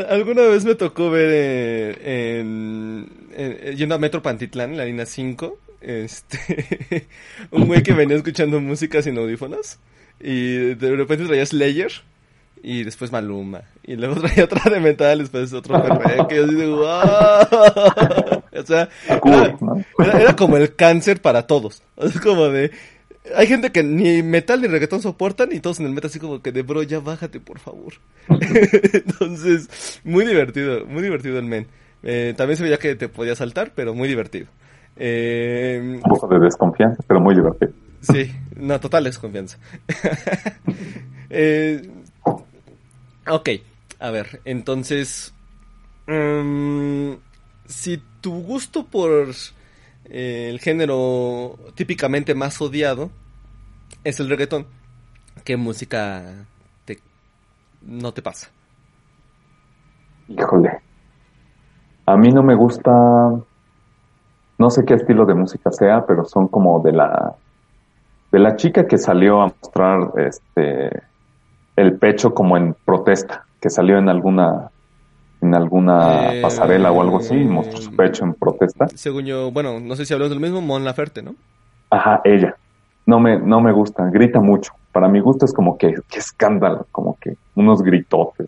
[0.09, 3.07] Alguna vez me tocó ver en,
[3.75, 7.07] yendo a Metro Pantitlán, en la línea 5, este,
[7.51, 9.77] un güey que venía escuchando música sin audífonos
[10.19, 11.91] y de repente traía Slayer
[12.63, 16.77] y después Maluma y luego traía otra de metal después otro perreo que yo digo
[16.77, 16.88] wow
[18.59, 18.89] o sea
[19.99, 22.71] era, era, como el cáncer para todos es como de
[23.36, 26.41] hay gente que ni metal ni reggaetón soportan y todos en el metal así como
[26.41, 27.93] que de bro, ya bájate, por favor.
[28.29, 31.65] Entonces, muy divertido, muy divertido el men.
[32.05, 34.47] Eh, también se veía que te podía saltar, pero muy divertido.
[34.95, 37.73] Eh, Un poco de desconfianza, pero muy divertido.
[37.99, 39.57] Sí, no, total desconfianza.
[41.29, 41.89] eh,
[43.27, 43.49] ok,
[43.99, 45.33] a ver, entonces...
[46.07, 47.17] Um,
[47.67, 49.33] si tu gusto por
[50.05, 53.09] eh, el género típicamente más odiado
[54.03, 54.67] es el reggaetón.
[55.43, 56.45] ¿Qué música
[56.85, 56.99] te,
[57.81, 58.49] no te pasa?
[60.27, 60.84] Híjole.
[62.05, 62.91] A mí no me gusta,
[64.57, 67.35] no sé qué estilo de música sea, pero son como de la,
[68.31, 71.03] de la chica que salió a mostrar este,
[71.75, 74.69] el pecho como en protesta, que salió en alguna
[75.41, 78.87] en alguna eh, pasarela o algo así y mostró su pecho en protesta.
[78.95, 81.35] Según yo, bueno, no sé si hablamos del mismo, Mon Laferte, ¿no?
[81.89, 82.55] Ajá, ella.
[83.05, 84.73] No me, no me gusta, grita mucho.
[84.91, 88.47] Para mi gusto es como que, que escándalo, como que unos gritotes,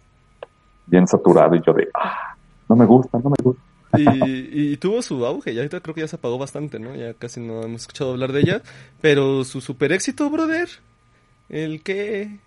[0.87, 2.35] bien saturado y yo de, ah,
[2.69, 3.61] no me gusta, no me gusta.
[3.97, 6.93] Y, y, tuvo su auge, ya ahorita creo que ya se apagó bastante, ¿no?
[6.95, 8.61] Ya casi no hemos escuchado hablar de ella,
[9.01, 10.67] pero su super éxito, brother,
[11.49, 12.39] el que...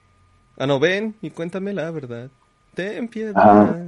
[0.59, 2.29] Ah, no, ven y cuéntame la verdad.
[2.75, 3.79] Ten piedad.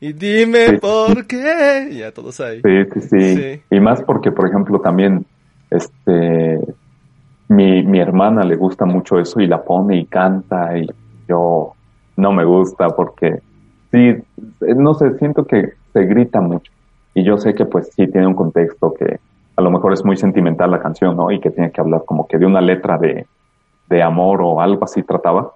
[0.00, 1.90] Y dime por qué.
[1.92, 2.62] Ya todos ahí.
[2.62, 5.26] Sí, sí, sí, Y más porque, por ejemplo, también,
[5.70, 6.60] este,
[7.48, 10.86] mi, mi hermana le gusta mucho eso y la pone y canta y
[11.28, 11.72] yo
[12.16, 13.40] no me gusta porque
[13.96, 14.22] sí,
[14.60, 16.70] no sé, siento que se grita mucho.
[17.14, 19.18] Y yo sé que pues sí tiene un contexto que
[19.56, 21.30] a lo mejor es muy sentimental la canción, ¿no?
[21.30, 23.26] Y que tiene que hablar como que de una letra de,
[23.88, 25.52] de amor o algo así trataba.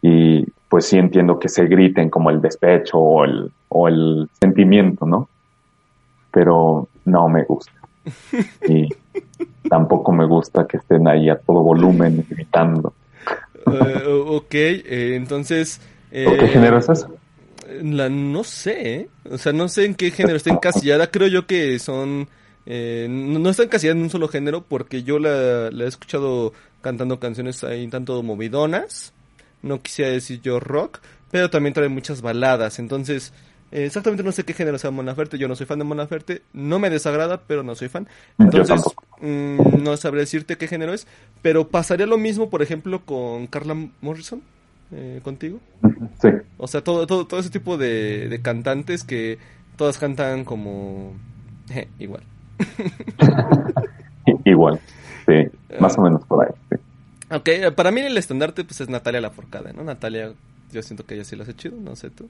[0.00, 5.04] Y pues sí entiendo que se griten como el despecho o el, o el sentimiento,
[5.04, 5.28] ¿no?
[6.30, 7.72] Pero no me gusta.
[8.68, 8.88] Y
[9.68, 12.92] tampoco me gusta que estén ahí a todo volumen gritando.
[13.66, 15.80] Uh, ok, eh, entonces...
[16.12, 17.08] Eh, ¿Qué género es eso?
[17.82, 21.78] La, no sé, o sea, no sé en qué género está encasillada, creo yo que
[21.78, 22.28] son...
[22.66, 27.20] Eh, no, está encasillada en un solo género porque yo la, la he escuchado cantando
[27.20, 29.12] canciones ahí tanto movidonas,
[29.62, 31.00] no quisiera decir yo rock,
[31.30, 33.32] pero también trae muchas baladas, entonces
[33.82, 36.90] exactamente no sé qué género sea Monaferte, yo no soy fan de Monaferte, no me
[36.90, 38.08] desagrada, pero no soy fan.
[38.38, 38.82] Entonces,
[39.20, 41.06] mm, no sabré decirte qué género es,
[41.42, 44.42] pero pasaría lo mismo, por ejemplo, con Carla Morrison,
[44.92, 45.58] eh, contigo.
[46.20, 46.28] Sí.
[46.58, 49.38] O sea, todo, todo, todo ese tipo de, cantantes que
[49.76, 51.12] todas cantan como
[51.98, 52.22] igual.
[54.44, 54.80] igual,
[55.26, 55.48] sí,
[55.80, 56.52] más o menos por ahí.
[56.70, 56.76] Sí.
[57.34, 59.82] Ok, para mí el estandarte pues es Natalia Laforcada, ¿no?
[59.82, 60.32] Natalia,
[60.72, 62.28] yo siento que ella sí lo hace chido, no sé tú.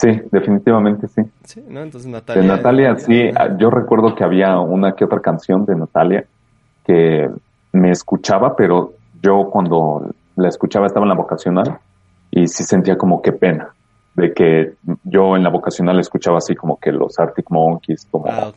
[0.00, 1.22] Sí, definitivamente sí.
[1.44, 1.82] Sí, ¿no?
[1.82, 2.42] Entonces Natalia.
[2.42, 6.24] De Natalia, sí, ah, yo recuerdo que había una que otra canción de Natalia
[6.84, 7.28] que
[7.72, 11.78] me escuchaba, pero yo cuando la escuchaba estaba en la vocacional
[12.30, 13.74] y sí sentía como que pena
[14.14, 14.74] de que
[15.04, 18.52] yo en la vocacional escuchaba así como que los Arctic Monkeys, como ah,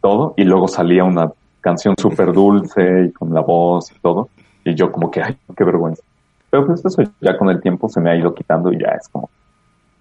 [0.00, 1.30] todo, y luego salía una
[1.60, 4.30] canción súper dulce y con la voz y todo,
[4.64, 6.02] y yo como que, ay, qué vergüenza.
[6.48, 9.06] Pero pues eso ya con el tiempo se me ha ido quitando y ya es
[9.08, 9.28] como,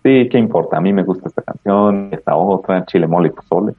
[0.01, 0.77] sí, ¿qué importa?
[0.77, 3.73] A mí me gusta esta canción, esta otra, Chile Mole y Pozole.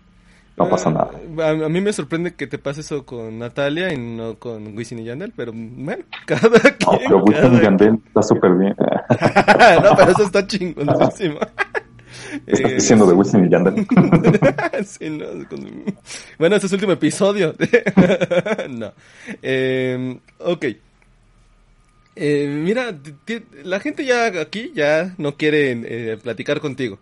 [0.57, 1.11] No pasa nada.
[1.43, 5.05] A, mí me sorprende que te pase eso con Natalia y no con Wisin y
[5.05, 7.11] Yandel, pero bueno, cada quien.
[7.11, 8.75] No, pero Wisin y Yandel está súper bien.
[8.79, 11.41] no, pero eso está chingoncísimo.
[12.47, 13.87] Estás eh, diciendo de Wisin y Yandel.
[14.87, 15.27] sí, no,
[16.39, 17.55] bueno, este es el último episodio.
[18.71, 18.93] no.
[19.43, 20.67] Eh, ok.
[22.17, 22.97] Eh, mira,
[23.65, 26.99] la gente ya aquí ya no quiere eh, platicar contigo.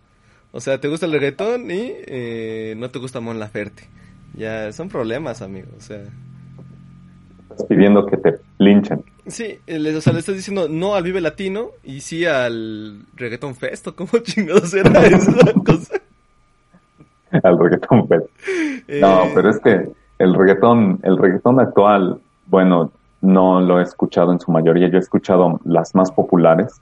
[0.53, 3.89] O sea, te gusta el reggaetón y eh, no te gusta Mon Laferte.
[4.35, 5.69] Ya son problemas, amigo.
[5.77, 6.03] O sea,
[7.51, 9.03] estás pidiendo que te linchen.
[9.27, 13.55] Sí, le, o sea, le estás diciendo no al Vive Latino y sí al Reggaeton
[13.55, 13.89] Fest.
[13.95, 15.95] ¿Cómo chingados era esa cosa?
[17.43, 18.27] al Reggaeton Fest.
[19.01, 19.89] No, pero es que
[20.19, 24.89] el reggaetón, el reggaetón actual, bueno, no lo he escuchado en su mayoría.
[24.89, 26.81] Yo he escuchado las más populares,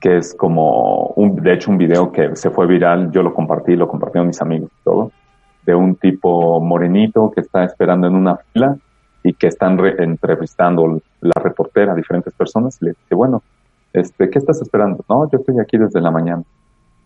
[0.00, 3.10] que es como, un, de hecho, un video que se fue viral.
[3.12, 5.12] Yo lo compartí, lo compartieron mis amigos y todo,
[5.64, 8.76] de un tipo morenito que está esperando en una fila
[9.22, 12.78] y que están entrevistando la reportera a diferentes personas.
[12.80, 13.42] Y le dice, bueno,
[13.92, 15.04] este, ¿qué estás esperando?
[15.08, 16.42] No, yo estoy aquí desde la mañana.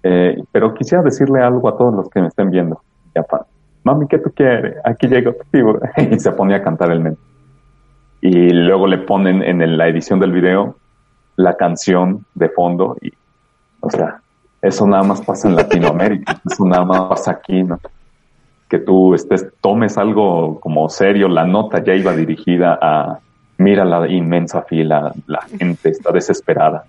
[0.03, 2.81] Eh, pero quisiera decirle algo a todos los que me estén viendo.
[3.15, 3.25] Ya,
[3.83, 4.77] Mami, ¿qué tú quieres?
[4.85, 5.93] Aquí llega tu figura.
[6.11, 7.21] y se pone a cantar el mente
[8.25, 10.77] y luego le ponen en la edición del video
[11.37, 13.13] la canción de fondo y,
[13.81, 14.21] o sea,
[14.63, 17.79] eso nada más pasa en Latinoamérica, eso nada más pasa aquí, ¿no?
[18.69, 23.19] Que tú estés, tomes algo como serio, la nota ya iba dirigida a,
[23.59, 26.85] mira la inmensa fila, la gente está desesperada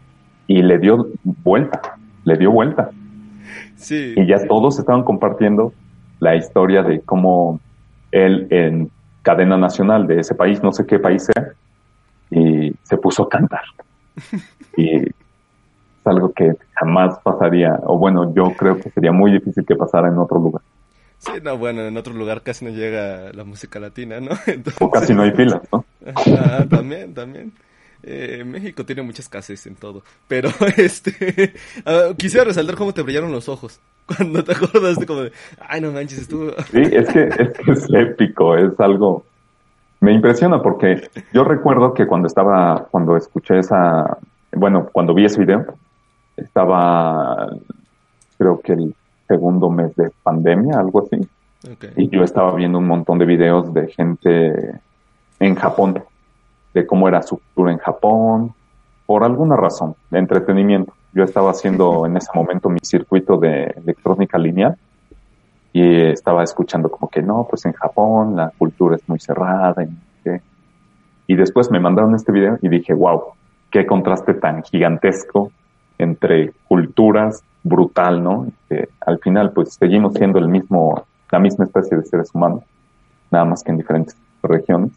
[0.47, 2.89] y le dio vuelta, le dio vuelta.
[3.75, 4.13] Sí.
[4.15, 5.73] Y ya todos estaban compartiendo
[6.19, 7.59] la historia de cómo
[8.11, 8.89] él en
[9.21, 11.51] cadena nacional de ese país, no sé qué país sea,
[12.31, 13.63] y se puso a cantar.
[14.77, 15.13] Y es
[16.03, 20.17] algo que jamás pasaría, o bueno, yo creo que sería muy difícil que pasara en
[20.17, 20.61] otro lugar.
[21.19, 24.31] Sí, no, bueno, en otro lugar casi no llega la música latina, ¿no?
[24.79, 25.85] O casi no hay filas, ¿no?
[26.69, 27.53] también, también.
[28.07, 30.03] Eh, México tiene muchas casas en todo.
[30.27, 31.53] Pero, este,
[31.85, 33.79] ah, quisiera resaltar cómo te brillaron los ojos.
[34.05, 35.31] Cuando te acordaste como de,
[35.67, 36.51] ay, no manches, estuvo...
[36.71, 37.29] Sí, es que,
[37.67, 39.25] es épico, es algo...
[39.99, 44.17] Me impresiona porque yo recuerdo que cuando estaba, cuando escuché esa,
[44.51, 45.65] bueno, cuando vi ese video,
[46.37, 47.49] estaba,
[48.37, 48.95] creo que el
[49.27, 51.27] segundo mes de pandemia, algo así.
[51.95, 54.79] Y yo estaba viendo un montón de videos de gente
[55.39, 56.03] en Japón
[56.75, 58.53] de cómo era su cultura en Japón,
[59.05, 60.93] por alguna razón, de entretenimiento.
[61.13, 64.77] Yo estaba haciendo en ese momento mi circuito de electrónica lineal
[65.75, 70.29] y estaba escuchando como que no, pues en Japón la cultura es muy cerrada y,
[71.27, 73.21] y después me mandaron este video y dije, wow,
[73.69, 75.51] qué contraste tan gigantesco
[75.97, 78.47] entre culturas, brutal, ¿no?
[78.69, 82.63] Que al final pues seguimos siendo el mismo, la misma especie de seres humanos,
[83.29, 84.93] nada más que en diferentes regiones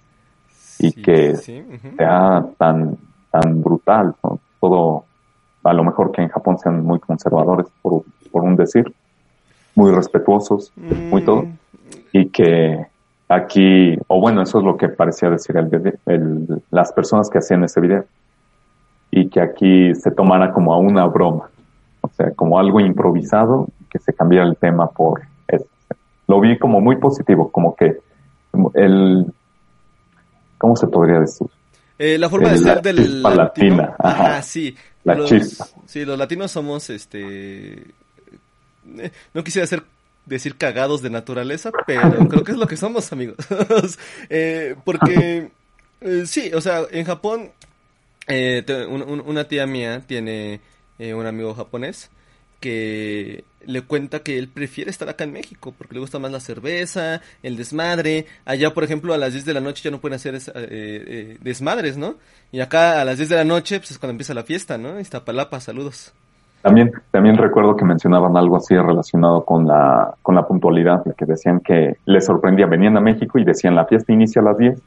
[0.79, 2.97] y que sea tan,
[3.33, 4.15] tan brutal,
[4.61, 5.07] todo,
[5.65, 8.95] a lo mejor que en Japón sean muy conservadores, por, por un decir,
[9.79, 11.59] muy respetuosos, muy todo, mm.
[12.13, 12.85] y que
[13.29, 17.63] aquí, o bueno, eso es lo que parecía decir el, el, las personas que hacían
[17.63, 18.05] ese video,
[19.13, 21.49] y que aquí se tomara como a una broma,
[22.01, 25.67] o sea, como algo improvisado, que se cambiara el tema por eso.
[26.27, 27.99] Lo vi como muy positivo, como que
[28.75, 29.33] el,
[30.59, 31.47] ¿cómo se podría decir?
[32.01, 33.77] Eh, la forma de ser del latino.
[33.77, 33.97] latina.
[34.01, 34.75] Ajá, sí.
[35.05, 35.67] La los, chispa.
[35.87, 37.85] Sí, los latinos somos, este,
[38.99, 39.67] eh, no quisiera
[40.27, 43.37] decir cagados de naturaleza, pero creo que es lo que somos, amigos.
[44.29, 45.51] eh, porque,
[46.01, 47.51] eh, sí, o sea, en Japón,
[48.27, 50.61] eh, un, un, una tía mía tiene
[50.99, 52.11] un amigo japonés
[52.61, 56.41] que le cuenta que él prefiere estar acá en México porque le gusta más la
[56.41, 58.27] cerveza, el desmadre.
[58.45, 61.39] Allá, por ejemplo, a las 10 de la noche ya no pueden hacer eh, eh,
[61.41, 62.17] desmadres, ¿no?
[62.51, 64.99] Y acá a las 10 de la noche pues es cuando empieza la fiesta, ¿no?
[64.99, 66.13] Iztapalapa, saludos.
[66.63, 71.61] También, también recuerdo que mencionaban algo así relacionado con la, con la puntualidad, que decían
[71.61, 74.83] que les sorprendía, venían a México y decían la fiesta inicia a las 10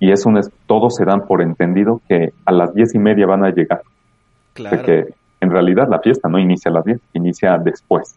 [0.00, 0.24] y es,
[0.66, 3.82] todos se dan por entendido que a las diez y media van a llegar.
[4.52, 4.82] Claro.
[4.82, 8.16] que en realidad la fiesta no inicia a las 10, inicia después.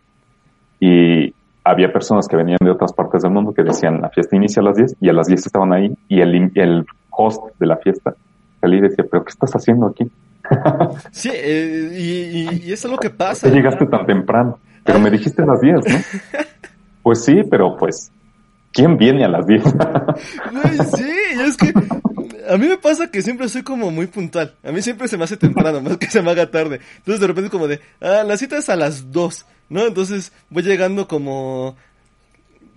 [0.79, 1.33] Y
[1.63, 4.65] había personas que venían de otras partes del mundo que decían la fiesta inicia a
[4.65, 8.15] las 10 y a las 10 estaban ahí y el, el host de la fiesta
[8.61, 10.09] salía y decía, pero ¿qué estás haciendo aquí?
[11.11, 13.47] Sí, eh, y, eso es lo que pasa.
[13.47, 14.59] ¿Por llegaste tan temprano?
[14.83, 15.81] Pero me dijiste a las 10, ¿no?
[17.03, 18.11] pues sí, pero pues,
[18.71, 19.63] ¿quién viene a las 10?
[20.95, 21.73] sí, es que
[22.49, 24.55] a mí me pasa que siempre soy como muy puntual.
[24.63, 26.79] A mí siempre se me hace temprano, más que se me haga tarde.
[26.97, 29.85] Entonces de repente como de, ah, la cita es a las 2, ¿no?
[29.85, 31.75] Entonces voy llegando como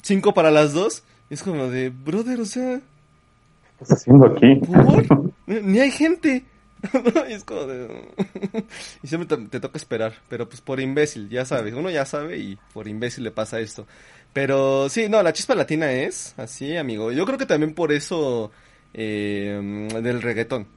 [0.03, 1.03] 5 para las 2.
[1.31, 2.79] Y es como de, brother, o sea...
[2.79, 4.57] ¿Qué estás haciendo aquí?
[4.57, 5.33] ¿Por?
[5.47, 6.45] Ni hay gente.
[7.29, 8.09] y es como de...
[9.03, 12.59] y siempre te, toca esperar, pero pues por imbécil, ya sabes, uno ya sabe y
[12.72, 13.87] por imbécil le pasa esto.
[14.33, 17.12] Pero sí, no, la chispa latina es así, amigo.
[17.12, 18.51] Yo creo que también por eso
[18.95, 20.68] eh, del reggaetón.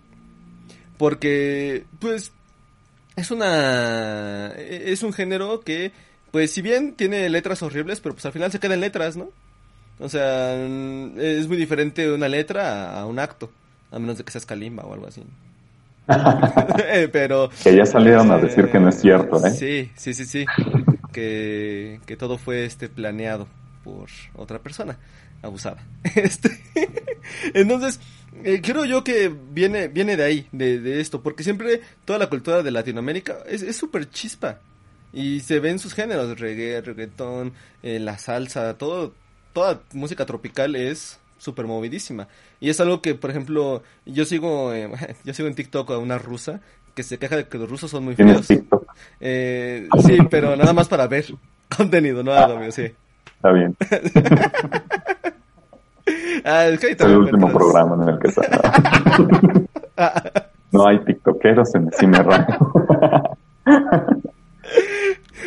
[0.98, 2.32] Porque, pues,
[3.16, 4.54] es una...
[4.56, 5.92] Es un género que,
[6.32, 9.30] pues, si bien tiene letras horribles, pero pues al final se quedan letras, ¿no?
[10.00, 13.52] O sea, es muy diferente una letra a un acto,
[13.92, 15.24] a menos de que seas Kalimba o algo así.
[17.12, 19.52] pero que ya salieron a decir que no es cierto, ¿eh?
[19.52, 20.46] Sí, sí, sí, sí.
[21.12, 23.48] Que, que todo fue este planeado
[23.84, 24.98] por otra persona
[25.42, 25.84] abusada.
[26.16, 26.50] Este,
[27.54, 28.00] entonces,
[28.44, 32.28] eh, creo yo que viene, viene de ahí, de, de, esto, porque siempre toda la
[32.28, 34.60] cultura de Latinoamérica es súper chispa.
[35.14, 37.54] Y se ven sus géneros, reggae, reggaetón,
[37.84, 39.14] eh, la salsa, todo,
[39.54, 42.28] toda música tropical es súper movidísima.
[42.60, 44.90] Y es algo que, por ejemplo, yo sigo, eh,
[45.26, 46.62] yo sigo en TikTok a una rusa
[46.94, 48.48] que se queja de que los rusos son muy feos.
[49.20, 51.26] Eh, sí, pero nada más para ver
[51.76, 52.92] contenido, no algo mío, sí.
[53.36, 53.76] Está bien.
[56.46, 58.88] ah, es, que es el último programa en el que está.
[60.72, 62.76] no hay tiktokeros en Cine Radio.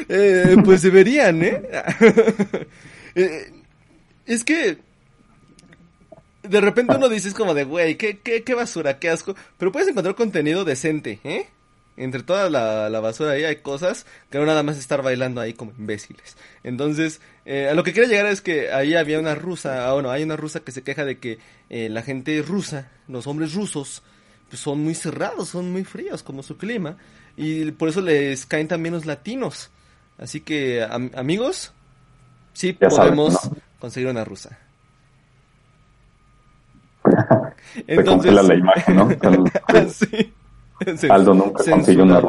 [0.08, 1.62] eh, pues deberían, ¿eh?
[3.14, 3.52] eh
[4.26, 4.78] es que
[6.48, 9.34] de repente uno dices como de, güey, ¿qué, qué, qué basura, qué asco.
[9.58, 11.48] Pero puedes encontrar contenido decente, ¿eh?
[11.96, 15.54] Entre toda la, la, basura ahí hay cosas que no nada más estar bailando ahí
[15.54, 16.36] como imbéciles.
[16.64, 20.10] Entonces, eh, a lo que quiero llegar es que ahí había una rusa, ah, bueno,
[20.10, 21.38] hay una rusa que se queja de que
[21.70, 24.02] eh, la gente rusa, los hombres rusos,
[24.48, 26.96] pues son muy cerrados, son muy fríos como su clima.
[27.36, 29.70] Y por eso les caen también los latinos.
[30.18, 31.72] Así que, am amigos,
[32.54, 33.36] sí Ya podemos
[33.78, 34.58] conseguir una rusa.
[37.86, 39.10] Se congela la imagen, ¿no?
[39.10, 40.32] El- sí.
[40.96, 42.20] Se- Aldo nunca consiguió una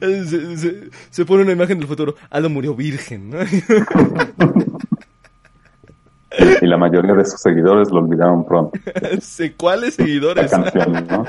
[0.00, 2.14] se, se- se pone una imagen del futuro.
[2.30, 3.38] Aldo murió virgen, ¿no?
[6.60, 8.78] y la mayoría de sus seguidores lo olvidaron pronto.
[9.52, 10.50] cuáles seguidores.
[10.50, 11.24] canción, ¿no?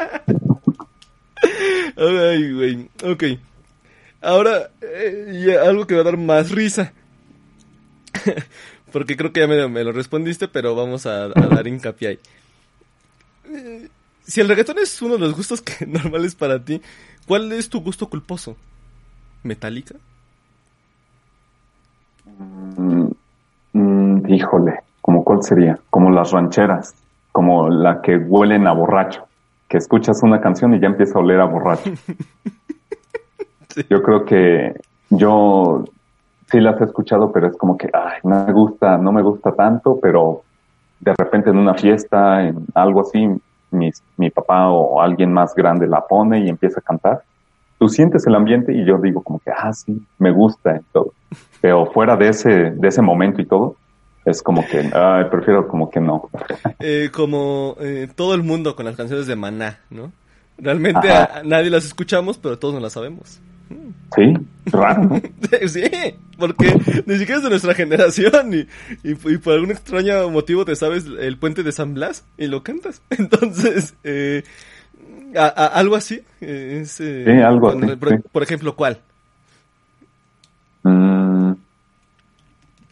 [1.98, 2.90] Ay, güey.
[3.04, 3.24] Ok.
[4.22, 6.94] Ahora, eh, algo que va a dar más risa.
[8.94, 12.20] Porque creo que ya me, me lo respondiste, pero vamos a, a dar hincapié ahí.
[13.50, 13.90] Eh,
[14.24, 16.82] Si el reggaetón es uno de los gustos que normales para ti,
[17.28, 18.56] ¿cuál es tu gusto culposo?
[19.44, 19.96] ¿Metálica?
[22.26, 23.10] Mm,
[23.74, 25.80] mm, híjole, ¿como cuál sería?
[25.90, 26.94] Como las rancheras,
[27.32, 29.28] como la que huelen a borracho,
[29.68, 31.92] que escuchas una canción y ya empieza a oler a borracho.
[33.74, 33.84] Sí.
[33.90, 34.80] Yo creo que
[35.10, 35.84] yo
[36.54, 39.52] sí las he escuchado, pero es como que, ay, no me gusta, no me gusta
[39.54, 40.44] tanto, pero
[41.02, 43.28] de repente en una fiesta, en algo así,
[43.72, 47.24] mis- mi papá o alguien más grande la pone y empieza a cantar.
[47.78, 51.12] Tú sientes el ambiente y yo digo como que, ah, sí, me gusta y todo.
[51.60, 53.76] Pero fuera de ese, de ese momento y todo,
[54.26, 56.30] es como que, ay, prefiero como que no.
[56.80, 60.12] Eh, como eh, todo el mundo con las canciones de Maná, ¿no?
[60.58, 61.24] Realmente Ajá.
[61.36, 63.42] a- a nadie las escuchamos, pero todos nos las sabemos.
[64.16, 64.34] Sí,
[64.66, 65.22] raro, ¿no?
[65.68, 65.84] Sí,
[66.38, 68.68] porque ni siquiera es de nuestra generación y,
[69.08, 72.64] y, y por algún extraño motivo te sabes el puente de San Blas y lo
[72.64, 73.02] cantas.
[73.10, 74.44] Entonces, eh,
[75.36, 76.22] a- a- algo así.
[76.42, 78.16] eh, es, eh, Sí, algo cuando- así, por, sí.
[78.32, 79.00] por ejemplo, ¿cuál?
[80.84, 81.52] Mm,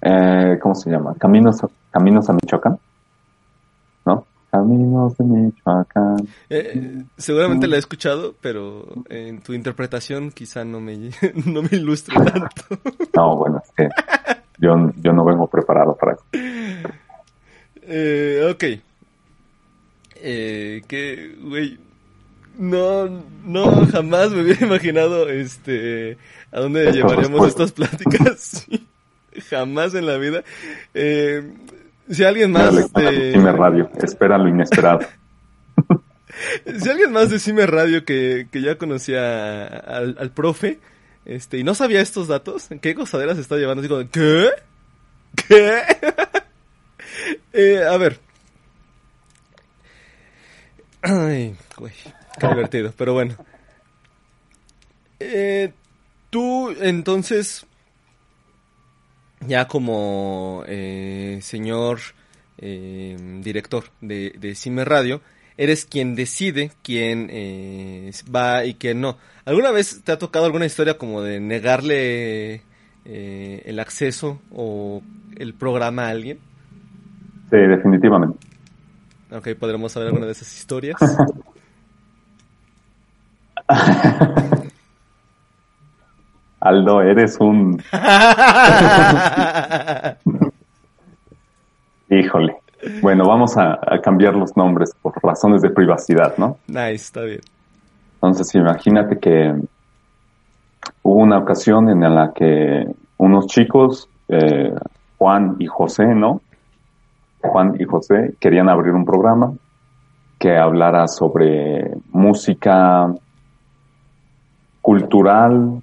[0.02, 1.14] eh, ¿Cómo se llama?
[1.20, 1.58] Caminos,
[1.92, 2.78] Caminos a Michoacán.
[4.54, 4.60] ¿No?
[4.60, 6.28] Caminos de Michoacán.
[6.49, 10.97] Eh, seguramente la he escuchado, pero en tu interpretación quizá no me,
[11.45, 12.64] no me ilustre tanto.
[13.16, 13.89] No, bueno, es que
[14.60, 16.24] yo, yo no vengo preparado para eso.
[17.84, 18.64] Eh, ok.
[20.24, 21.78] Eh, que, güey,
[22.58, 26.18] no, no, jamás me hubiera imaginado, este,
[26.52, 28.68] a dónde llevaríamos estas pláticas.
[29.49, 30.43] Jamás en la vida.
[30.93, 31.54] Eh,
[32.10, 35.02] si alguien más, lectura de de, Cime Radio, espera lo inesperado.
[36.80, 40.80] si alguien más de Cime Radio que, que ya conocía al, al profe,
[41.26, 43.82] este, y no sabía estos datos, ¿qué gozadera se está llevando?
[43.82, 44.49] Digo, ¿qué?
[45.47, 45.82] ¿Qué?
[47.54, 48.20] eh, a ver.
[51.02, 51.93] Ay, güey,
[52.39, 53.36] qué divertido, pero bueno.
[55.20, 55.72] Eh,
[56.30, 57.66] tú, entonces,
[59.48, 62.00] ya como eh, señor
[62.58, 65.22] eh, director de, de Cime Radio,
[65.58, 69.18] eres quien decide quién eh, va y quién no.
[69.46, 72.62] ¿Alguna vez te ha tocado alguna historia como de negarle
[73.06, 75.02] eh, el acceso o
[75.38, 76.39] el programa a alguien?
[77.50, 78.38] Sí, definitivamente.
[79.32, 80.98] Ok, podremos saber alguna de esas historias.
[86.62, 87.82] Aldo, eres un...
[92.09, 92.57] Híjole.
[93.01, 96.57] Bueno, vamos a, cambiar los nombres por razones de privacidad, ¿no?
[96.68, 97.41] Nice, está bien.
[98.16, 99.53] Entonces, imagínate que
[101.03, 102.86] hubo una ocasión en la que
[103.18, 104.74] unos chicos, eh,
[105.18, 106.41] Juan y José, ¿no?
[107.39, 109.53] Juan y José querían abrir un programa
[110.38, 113.14] que hablara sobre música
[114.82, 115.82] cultural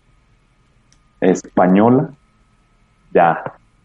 [1.20, 2.10] española.
[3.12, 3.42] Ya,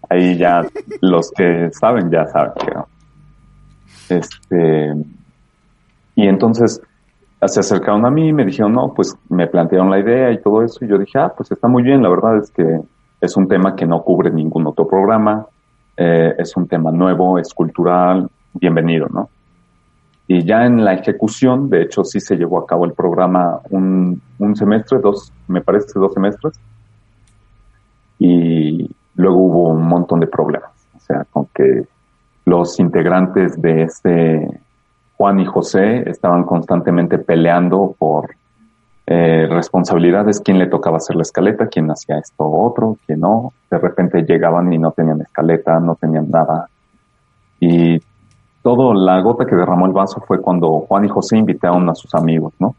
[0.10, 0.66] ahí ya
[1.02, 4.94] los que saben ya saben que Este,
[6.16, 6.82] y entonces
[7.48, 10.64] se acercaron a mí y me dijeron, no, pues me plantearon la idea y todo
[10.64, 10.84] eso.
[10.84, 12.02] Y yo dije, ah, pues está muy bien.
[12.02, 12.82] La verdad es que
[13.20, 15.46] es un tema que no cubre ningún otro programa.
[15.98, 18.30] Eh, es un tema nuevo, es cultural.
[18.54, 19.30] Bienvenido, ¿no?
[20.28, 24.22] Y ya en la ejecución, de hecho, sí se llevó a cabo el programa un,
[24.40, 26.60] un semestre, dos, me parece dos semestres.
[28.26, 30.72] Y luego hubo un montón de problemas.
[30.96, 31.84] O sea, con que
[32.46, 34.62] los integrantes de este
[35.18, 38.34] Juan y José estaban constantemente peleando por
[39.06, 43.52] eh, responsabilidades, quién le tocaba hacer la escaleta, quién hacía esto o otro, quién no.
[43.70, 46.70] De repente llegaban y no tenían escaleta, no tenían nada.
[47.60, 48.00] Y
[48.62, 52.16] todo, la gota que derramó el vaso fue cuando Juan y José invitaron a sus
[52.16, 52.74] amigos, ¿no?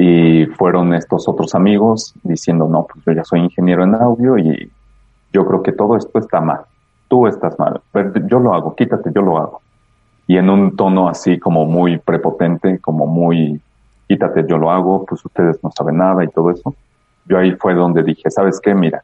[0.00, 4.70] Y fueron estos otros amigos diciendo, no, pues yo ya soy ingeniero en audio y
[5.32, 6.60] yo creo que todo esto está mal.
[7.08, 7.80] Tú estás mal.
[7.90, 9.60] Pero yo lo hago, quítate, yo lo hago.
[10.28, 13.60] Y en un tono así como muy prepotente, como muy,
[14.06, 16.76] quítate, yo lo hago, pues ustedes no saben nada y todo eso.
[17.24, 18.76] Yo ahí fue donde dije, ¿sabes qué?
[18.76, 19.02] Mira,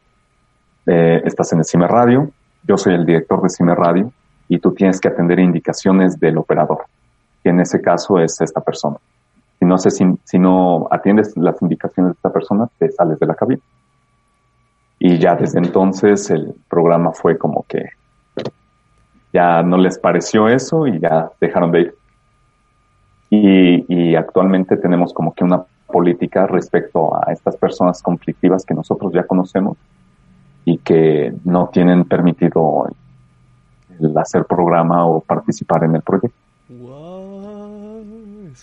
[0.85, 2.29] eh, estás en el Cime Radio,
[2.63, 4.13] yo soy el director de Cime Radio,
[4.47, 6.85] y tú tienes que atender indicaciones del operador,
[7.43, 8.95] que en ese caso es esta persona.
[9.59, 13.25] Si no, sé, si, si no atiendes las indicaciones de esta persona, te sales de
[13.25, 13.61] la cabina.
[14.99, 17.89] Y ya desde entonces el programa fue como que
[19.33, 21.95] ya no les pareció eso y ya dejaron de ir.
[23.29, 29.11] Y, y, actualmente tenemos como que una política respecto a estas personas conflictivas que nosotros
[29.13, 29.77] ya conocemos
[30.63, 32.87] y que no tienen permitido
[33.99, 36.37] el hacer programa o participar en el proyecto.
[36.69, 37.14] Wow,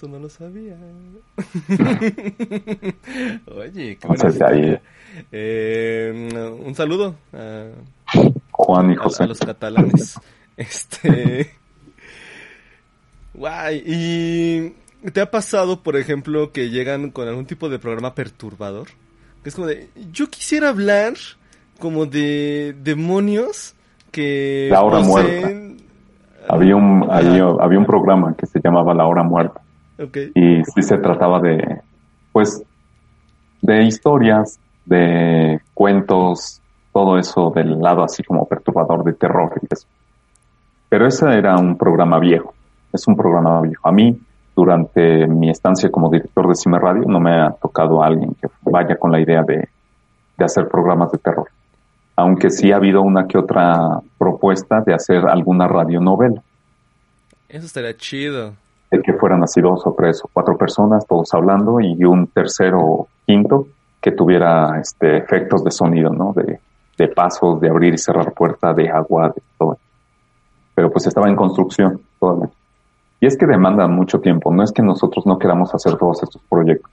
[0.03, 0.77] eso no lo sabía.
[3.57, 4.81] Oye, qué bueno.
[5.31, 6.29] Eh,
[6.65, 7.69] un saludo a
[8.51, 9.23] Juan y José.
[9.23, 10.19] A, los catalanes.
[10.57, 11.53] Este.
[13.33, 13.83] Guay.
[13.87, 14.71] ¿Y
[15.13, 18.89] te ha pasado, por ejemplo, que llegan con algún tipo de programa perturbador?
[19.43, 19.89] Que es como de.
[20.11, 21.15] Yo quisiera hablar
[21.79, 23.75] como de demonios
[24.11, 25.49] que la hora muerta.
[26.49, 29.62] Había un, había, un programa que se llamaba La Hora Muerta.
[30.35, 31.81] Y sí se trataba de,
[32.33, 32.63] pues,
[33.61, 36.61] de historias, de cuentos,
[36.93, 39.87] todo eso del lado así como perturbador de terror y eso.
[40.89, 42.55] Pero ese era un programa viejo,
[42.93, 43.89] es un programa viejo.
[43.89, 44.19] A mí,
[44.55, 48.49] durante mi estancia como director de Cime Radio, no me ha tocado a alguien que
[48.63, 49.69] vaya con la idea de,
[50.37, 51.49] de hacer programas de terror
[52.17, 56.43] aunque sí ha habido una que otra propuesta de hacer alguna radionovela.
[57.49, 58.55] Eso estaría chido.
[58.93, 62.79] De que fueran así dos o tres o cuatro personas, todos hablando, y un tercero
[62.81, 63.67] o quinto
[64.01, 66.33] que tuviera este efectos de sonido, ¿no?
[66.33, 66.61] De,
[66.99, 69.79] de pasos, de abrir y cerrar puerta, de agua, de todo.
[70.75, 72.51] Pero pues estaba en construcción todavía.
[73.21, 76.43] Y es que demanda mucho tiempo, no es que nosotros no queramos hacer todos estos
[76.49, 76.91] proyectos,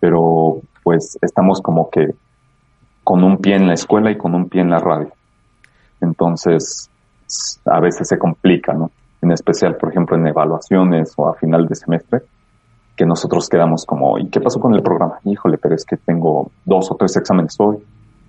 [0.00, 2.14] pero pues estamos como que
[3.04, 5.12] con un pie en la escuela y con un pie en la radio.
[6.00, 6.90] Entonces,
[7.64, 8.90] a veces se complica, ¿no?
[9.22, 12.22] En especial, por ejemplo, en evaluaciones o a final de semestre,
[12.96, 15.18] que nosotros quedamos como, ¿y qué pasó con el programa?
[15.24, 17.78] Híjole, pero es que tengo dos o tres exámenes hoy,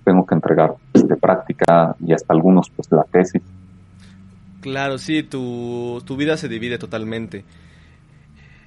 [0.04, 3.42] tengo que entregar de este, práctica y hasta algunos, pues, la tesis.
[4.60, 7.44] Claro, sí, tu, tu vida se divide totalmente.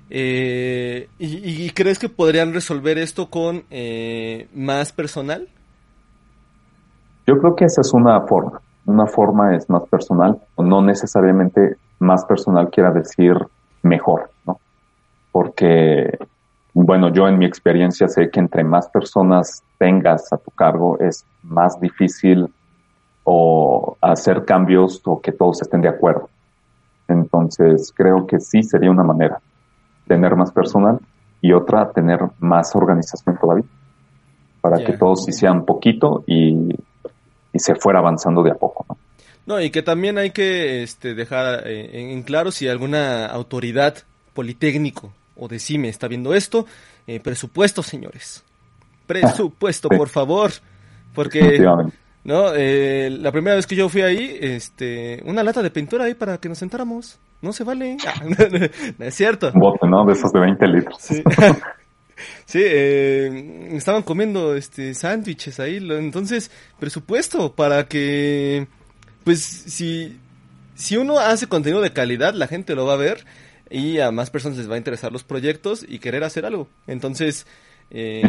[0.10, 5.50] Eh, y, crees que podrían resolver esto con eh, más personal?
[7.26, 8.62] Yo creo que esa es una forma.
[8.86, 13.36] Una forma es más personal, no necesariamente más personal quiera decir
[13.84, 14.60] mejor, ¿no?
[15.32, 16.18] Porque,
[16.74, 21.26] bueno, yo en mi experiencia sé que entre más personas tengas a tu cargo es
[21.44, 22.54] más difícil
[23.24, 26.30] o hacer cambios o que todos estén de acuerdo.
[27.08, 29.40] Entonces, creo que sí sería una manera
[30.08, 31.00] tener más personal
[31.42, 33.66] y otra tener más organización todavía
[34.62, 36.76] para que todos hicieran poquito y
[37.58, 38.98] y se fuera avanzando de a poco, ¿no?
[39.48, 43.96] No, y que también hay que este, dejar eh, en claro si alguna autoridad
[44.34, 46.66] politécnico o de CIME está viendo esto,
[47.08, 48.44] eh, presupuesto, señores.
[49.08, 50.52] Presupuesto, por favor.
[51.16, 51.66] Porque,
[52.26, 52.54] ¿no?
[52.56, 56.38] Eh, la primera vez que yo fui ahí, este, una lata de pintura ahí para
[56.40, 57.18] que nos sentáramos.
[57.42, 57.96] No se vale.
[58.98, 59.52] no, es cierto.
[59.54, 60.06] Un bote, ¿no?
[60.06, 60.98] De esos de 20 litros.
[61.00, 61.24] Sí.
[62.46, 68.68] Sí, eh, estaban comiendo este sándwiches ahí, entonces presupuesto para que
[69.28, 70.18] pues si
[70.76, 73.26] si uno hace contenido de calidad, la gente lo va a ver
[73.70, 76.70] y a más personas les va a interesar los proyectos y querer hacer algo.
[76.88, 77.46] Entonces,
[77.92, 78.24] eh,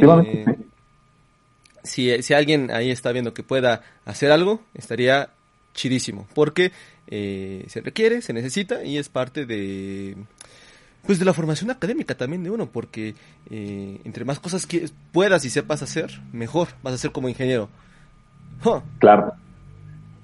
[1.85, 5.31] si, si alguien ahí está viendo que pueda hacer algo, estaría
[5.73, 6.73] chidísimo, porque
[7.07, 10.17] eh, se requiere, se necesita y es parte de
[11.07, 13.15] pues de la formación académica también de uno, porque
[13.51, 17.69] eh, entre más cosas que puedas y sepas hacer, mejor vas a ser como ingeniero.
[18.99, 19.37] Claro.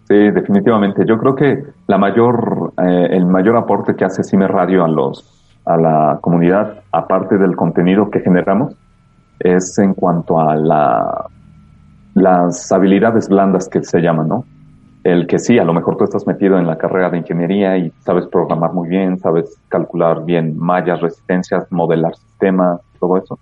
[0.08, 1.04] Sí, definitivamente.
[1.06, 5.60] Yo creo que la mayor, eh, el mayor aporte que hace Cime Radio a los,
[5.64, 8.76] a la comunidad, aparte del contenido que generamos,
[9.38, 11.26] es en cuanto a la,
[12.14, 14.44] las habilidades blandas que se llaman, ¿no?
[15.04, 17.92] el que sí, a lo mejor tú estás metido en la carrera de ingeniería y
[18.00, 23.38] sabes programar muy bien, sabes calcular bien mallas, resistencias, modelar sistemas, todo eso,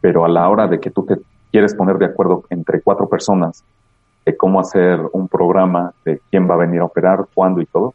[0.00, 1.18] pero a la hora de que tú te
[1.52, 3.62] quieres poner de acuerdo entre cuatro personas
[4.24, 7.94] de cómo hacer un programa, de quién va a venir a operar, cuándo y todo,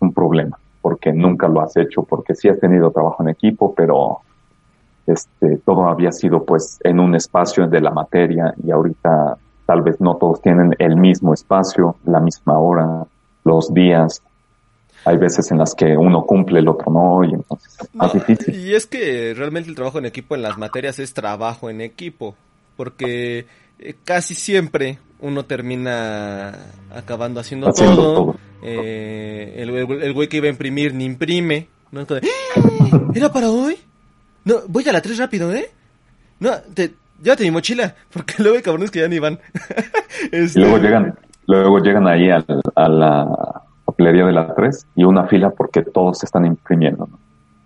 [0.00, 4.20] un problema, porque nunca lo has hecho, porque sí has tenido trabajo en equipo, pero
[5.06, 10.00] este, todo había sido pues en un espacio de la materia y ahorita tal vez
[10.00, 13.04] no todos tienen el mismo espacio, la misma hora,
[13.44, 14.22] los días.
[15.04, 18.54] Hay veces en las que uno cumple, el otro no, y entonces es más difícil.
[18.54, 22.36] Y es que realmente el trabajo en equipo en las materias es trabajo en equipo,
[22.76, 23.46] porque
[23.84, 26.52] eh, casi siempre uno termina
[26.90, 28.36] acabando haciendo, todo.
[28.62, 31.68] Eh, el, güey que iba a imprimir ni imprime.
[31.90, 32.02] ¿no?
[32.02, 33.00] ¡Ah!
[33.14, 33.76] ¿Era para hoy?
[34.44, 35.70] No, voy a la 3 rápido, ¿eh?
[36.40, 39.38] No, te, llévate mi mochila, porque luego hay cabrones que ya ni van.
[40.30, 43.26] Este, y luego llegan, luego llegan ahí a, la
[43.84, 47.08] papelería de la 3 y una fila porque todos se están imprimiendo.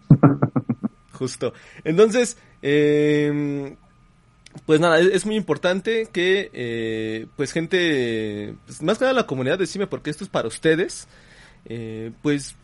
[1.13, 1.53] Justo.
[1.85, 3.77] Entonces, eh,
[4.65, 9.59] pues nada, es, muy importante que, eh, pues gente, pues más que nada la comunidad
[9.59, 11.09] de CIME, porque esto es para ustedes,
[11.67, 12.57] eh, pues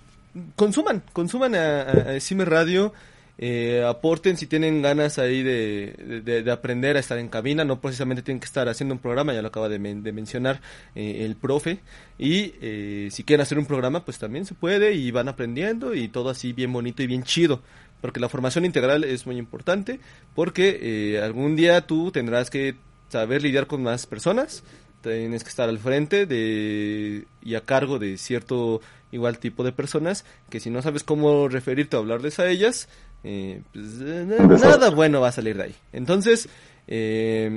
[0.56, 2.92] consuman, consuman a, a CIME Radio,
[3.38, 8.40] eh, aporten si tienen ganas ahí de, aprender a estar en cabina, no precisamente tienen
[8.40, 10.60] que estar haciendo un programa, ya lo acaba de, mencionar
[10.94, 11.80] eh, el profe,
[12.18, 16.08] y eh, si quieren hacer un programa, pues también se puede y van aprendiendo y
[16.08, 17.62] todo así bien bonito y bien chido,
[18.02, 20.00] porque la formación integral es muy importante,
[20.34, 22.74] porque algún día tú tendrás que
[23.08, 24.62] saber lidiar con más personas,
[25.02, 28.80] tienes que estar al frente de y a cargo de cierto
[29.10, 32.88] igual tipo de personas que si no sabes cómo referirte o hablarles a ellas
[33.24, 35.74] eh, pues, eh, nada bueno va a salir de ahí.
[35.92, 36.48] Entonces,
[36.88, 37.50] eh,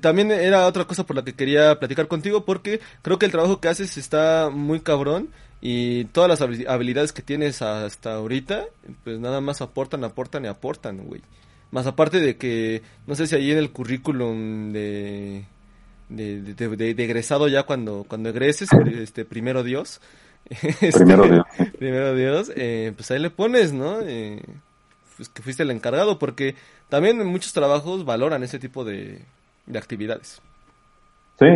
[0.00, 3.60] también era otra cosa por la que quería platicar contigo porque creo que el trabajo
[3.60, 5.28] que haces está muy cabrón
[5.60, 8.66] y todas las habilidades que tienes hasta ahorita,
[9.04, 11.22] pues nada más aportan, aportan y aportan, güey.
[11.70, 15.44] Más aparte de que, no sé si ahí en el currículum de,
[16.08, 20.00] de, de, egresado ya cuando, cuando egreses, este, primero Dios.
[20.80, 21.44] Este, primero Dios.
[21.78, 22.50] primero Dios,
[22.96, 24.00] pues ahí le pones, ¿no?
[24.00, 24.42] Eh,
[25.20, 26.54] pues, que fuiste el encargado, porque
[26.88, 29.22] también en muchos trabajos valoran ese tipo de,
[29.74, 30.40] actividades.
[31.38, 31.46] Sí,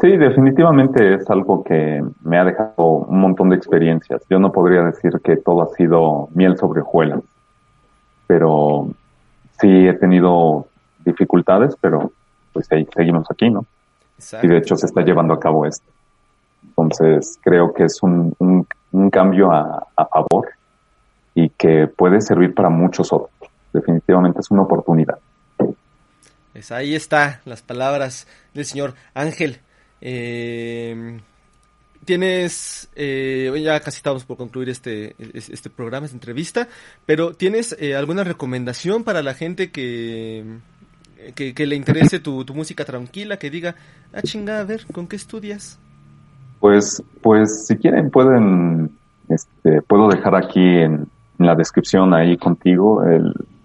[0.00, 4.22] sí, definitivamente es algo que me ha dejado un montón de experiencias.
[4.28, 7.20] Yo no podría decir que todo ha sido miel sobre hojuelas,
[8.26, 8.88] pero
[9.60, 10.66] sí he tenido
[11.04, 12.12] dificultades, pero
[12.52, 13.64] pues ahí seguimos aquí, ¿no?
[14.42, 15.88] Y de hecho se está llevando a cabo esto.
[16.64, 20.48] Entonces creo que es un, un, cambio a, a favor
[21.34, 23.30] y que puede servir para muchos otros.
[23.72, 25.18] Definitivamente es una oportunidad.
[26.52, 29.60] Pues ahí está las palabras del señor Ángel.
[30.00, 31.20] Eh,
[32.04, 36.68] tienes, eh, ya casi estamos por concluir este, este programa, esta entrevista,
[37.06, 40.44] pero ¿tienes eh, alguna recomendación para la gente que,
[41.34, 43.74] que, le interese tu, música tranquila, que diga,
[44.12, 45.78] ah chinga, a ver, ¿con qué estudias?
[46.60, 48.90] Pues, pues si quieren pueden,
[49.28, 53.00] este, puedo dejar aquí en, la descripción ahí contigo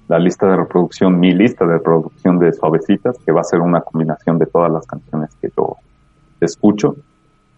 [0.08, 3.82] la lista de reproducción, mi lista de reproducción de Suavecitas, que va a ser una
[3.82, 5.76] combinación de todas las canciones que yo
[6.46, 6.96] escucho.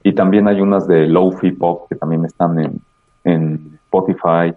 [0.03, 2.81] Y también hay unas de Low-Fi Pop que también están en,
[3.23, 4.53] en Spotify.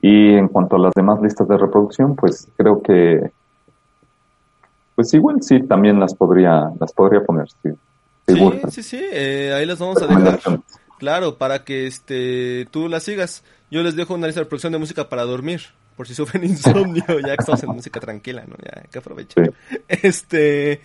[0.00, 3.30] Y en cuanto a las demás listas de reproducción, pues creo que,
[4.94, 7.70] pues igual sí, también las podría, las podría poner, sí.
[8.26, 10.60] sí, sí, sí, eh, ahí las vamos a dejar.
[10.98, 13.44] Claro, para que este tú las sigas.
[13.70, 15.60] Yo les dejo una lista de producción de música para dormir,
[15.96, 18.56] por si sufren insomnio, ya que estamos en música tranquila, ¿no?
[18.64, 19.52] Ya que aprovechen.
[19.88, 20.80] Este,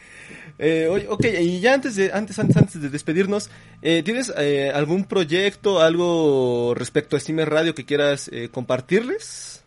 [0.59, 3.49] eh, ok, y ya antes de, antes, antes, antes de despedirnos,
[3.81, 9.63] eh, ¿tienes eh, algún proyecto, algo respecto a Steam Radio que quieras eh, compartirles?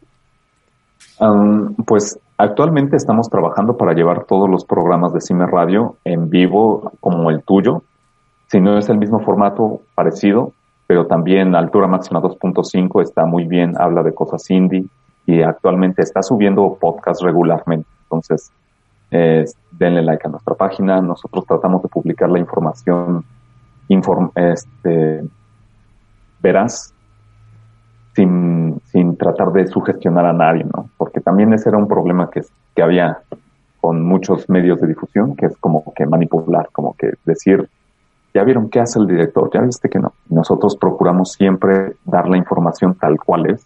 [1.86, 7.30] Pues actualmente estamos trabajando para llevar todos los programas de Cime Radio en vivo como
[7.30, 7.82] el tuyo.
[8.48, 10.52] Si no es el mismo formato, parecido,
[10.86, 14.86] pero también Altura Máxima 2.5 está muy bien, habla de cosas indie
[15.26, 17.88] y actualmente está subiendo podcast regularmente.
[18.02, 18.50] Entonces,
[19.16, 21.00] eh, denle like a nuestra página.
[21.00, 23.24] Nosotros tratamos de publicar la información
[23.86, 25.22] inform este,
[26.40, 26.92] veraz
[28.16, 30.90] sin, sin tratar de sugestionar a nadie, ¿no?
[30.96, 32.42] Porque también ese era un problema que,
[32.74, 33.18] que había
[33.80, 37.68] con muchos medios de difusión, que es como que manipular, como que decir,
[38.32, 40.12] ya vieron qué hace el director, ya viste que no.
[40.28, 43.64] Nosotros procuramos siempre dar la información tal cual es.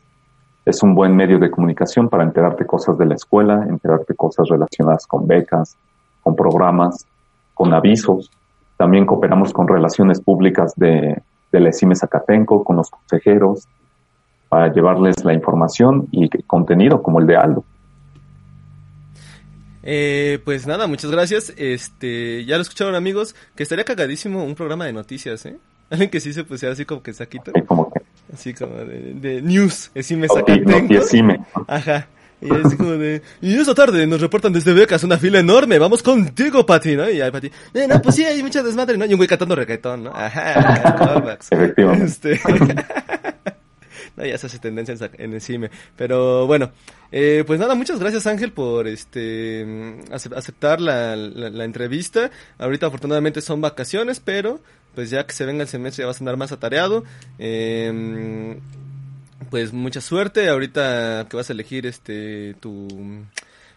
[0.68, 5.06] Es un buen medio de comunicación para enterarte cosas de la escuela, enterarte cosas relacionadas
[5.06, 5.78] con becas,
[6.22, 7.06] con programas,
[7.54, 8.30] con avisos.
[8.76, 13.66] También cooperamos con relaciones públicas de, de la ECIME Zacatenco, con los consejeros,
[14.50, 17.64] para llevarles la información y contenido como el de Aldo.
[19.82, 21.54] Eh, pues nada, muchas gracias.
[21.56, 25.56] Este, ya lo escucharon amigos, que estaría cagadísimo un programa de noticias, ¿eh?
[25.90, 27.52] Alguien que sí se pusiera así como que saquito.
[27.54, 27.97] Sí, como que.
[28.32, 30.62] Así como de, de news, así me saca okay,
[31.66, 32.08] Ajá.
[32.40, 36.04] Y es como de, y esta tarde nos reportan desde Becas una fila enorme, vamos
[36.04, 37.10] contigo, Pati, ¿no?
[37.10, 39.06] Y ahí Pati, eh, no, pues sí, hay mucha desmadre, ¿no?
[39.06, 40.12] Y un güey cantando reggaetón, ¿no?
[40.14, 41.48] Ajá, callbacks.
[41.50, 42.04] Efectivamente.
[42.04, 42.40] Este...
[44.16, 45.70] no, ya se hace tendencia en, el CIME.
[45.96, 46.70] Pero bueno,
[47.12, 49.66] eh, pues nada, muchas gracias Ángel por este
[50.10, 52.30] aceptar la, la, entrevista.
[52.58, 54.60] Ahorita afortunadamente son vacaciones, pero
[54.94, 57.04] pues ya que se venga el semestre ya vas a andar más atareado.
[57.38, 58.58] Eh,
[59.50, 62.88] pues mucha suerte ahorita que vas a elegir este tu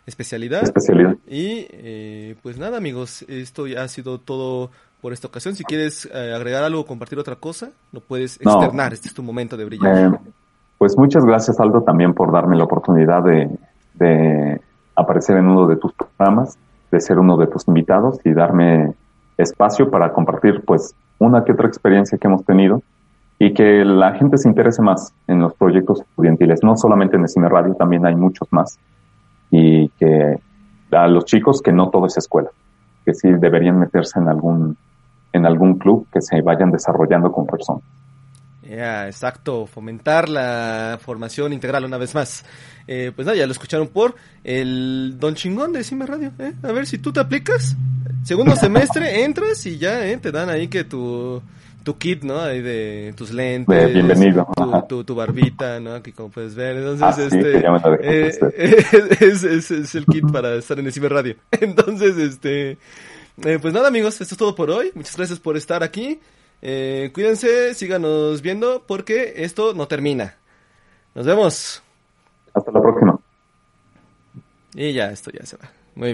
[0.06, 0.64] especialidad.
[0.64, 1.16] Especialidad.
[1.28, 4.72] Y eh, pues nada amigos, esto ya ha sido todo
[5.02, 5.56] por esta ocasión.
[5.56, 8.94] Si quieres eh, agregar algo o compartir otra cosa, lo puedes externar.
[8.94, 9.98] Este es tu momento de brillar.
[9.98, 10.18] Eh,
[10.78, 13.50] pues muchas gracias Aldo también por darme la oportunidad de,
[13.96, 14.62] de
[14.96, 16.58] aparecer en uno de tus programas,
[16.92, 18.94] de ser uno de tus invitados y darme
[19.38, 22.82] espacio para compartir pues una que otra experiencia que hemos tenido
[23.44, 27.28] y que la gente se interese más en los proyectos estudiantiles, no solamente en el
[27.28, 28.78] Cine Radio, también hay muchos más.
[29.50, 30.40] Y que
[30.92, 32.52] a los chicos que no todo es escuela,
[33.04, 34.78] que sí deberían meterse en algún,
[35.34, 37.84] en algún club que se vayan desarrollando con personas.
[38.64, 42.46] Ya, exacto, fomentar la formación integral una vez más.
[42.88, 46.32] Eh, pues nada, ya lo escucharon por el Don Chingón de Cime Radio.
[46.40, 46.54] ¿eh?
[46.64, 47.76] A ver si tú te aplicas.
[48.24, 51.42] Segundo semestre entras y ya eh, te dan ahí que tu
[51.84, 52.40] tu kit, ¿no?
[52.40, 53.94] Ahí de tus lentes.
[53.94, 54.48] bienvenido.
[54.88, 55.94] Tu, tu, barbita, ¿no?
[55.96, 56.78] Aquí como puedes ver.
[56.78, 57.58] Entonces, ah, este.
[58.04, 58.32] Eh,
[59.20, 61.36] es, es, es, el kit para estar en el Ciber Radio.
[61.52, 62.78] Entonces, este.
[63.44, 64.92] Eh, pues nada, amigos, esto es todo por hoy.
[64.94, 66.20] Muchas gracias por estar aquí.
[66.62, 70.38] Eh, cuídense, síganos viendo porque esto no termina.
[71.16, 71.82] Nos vemos.
[72.54, 73.20] Hasta la próxima.
[74.76, 75.81] Y ya, esto ya se va.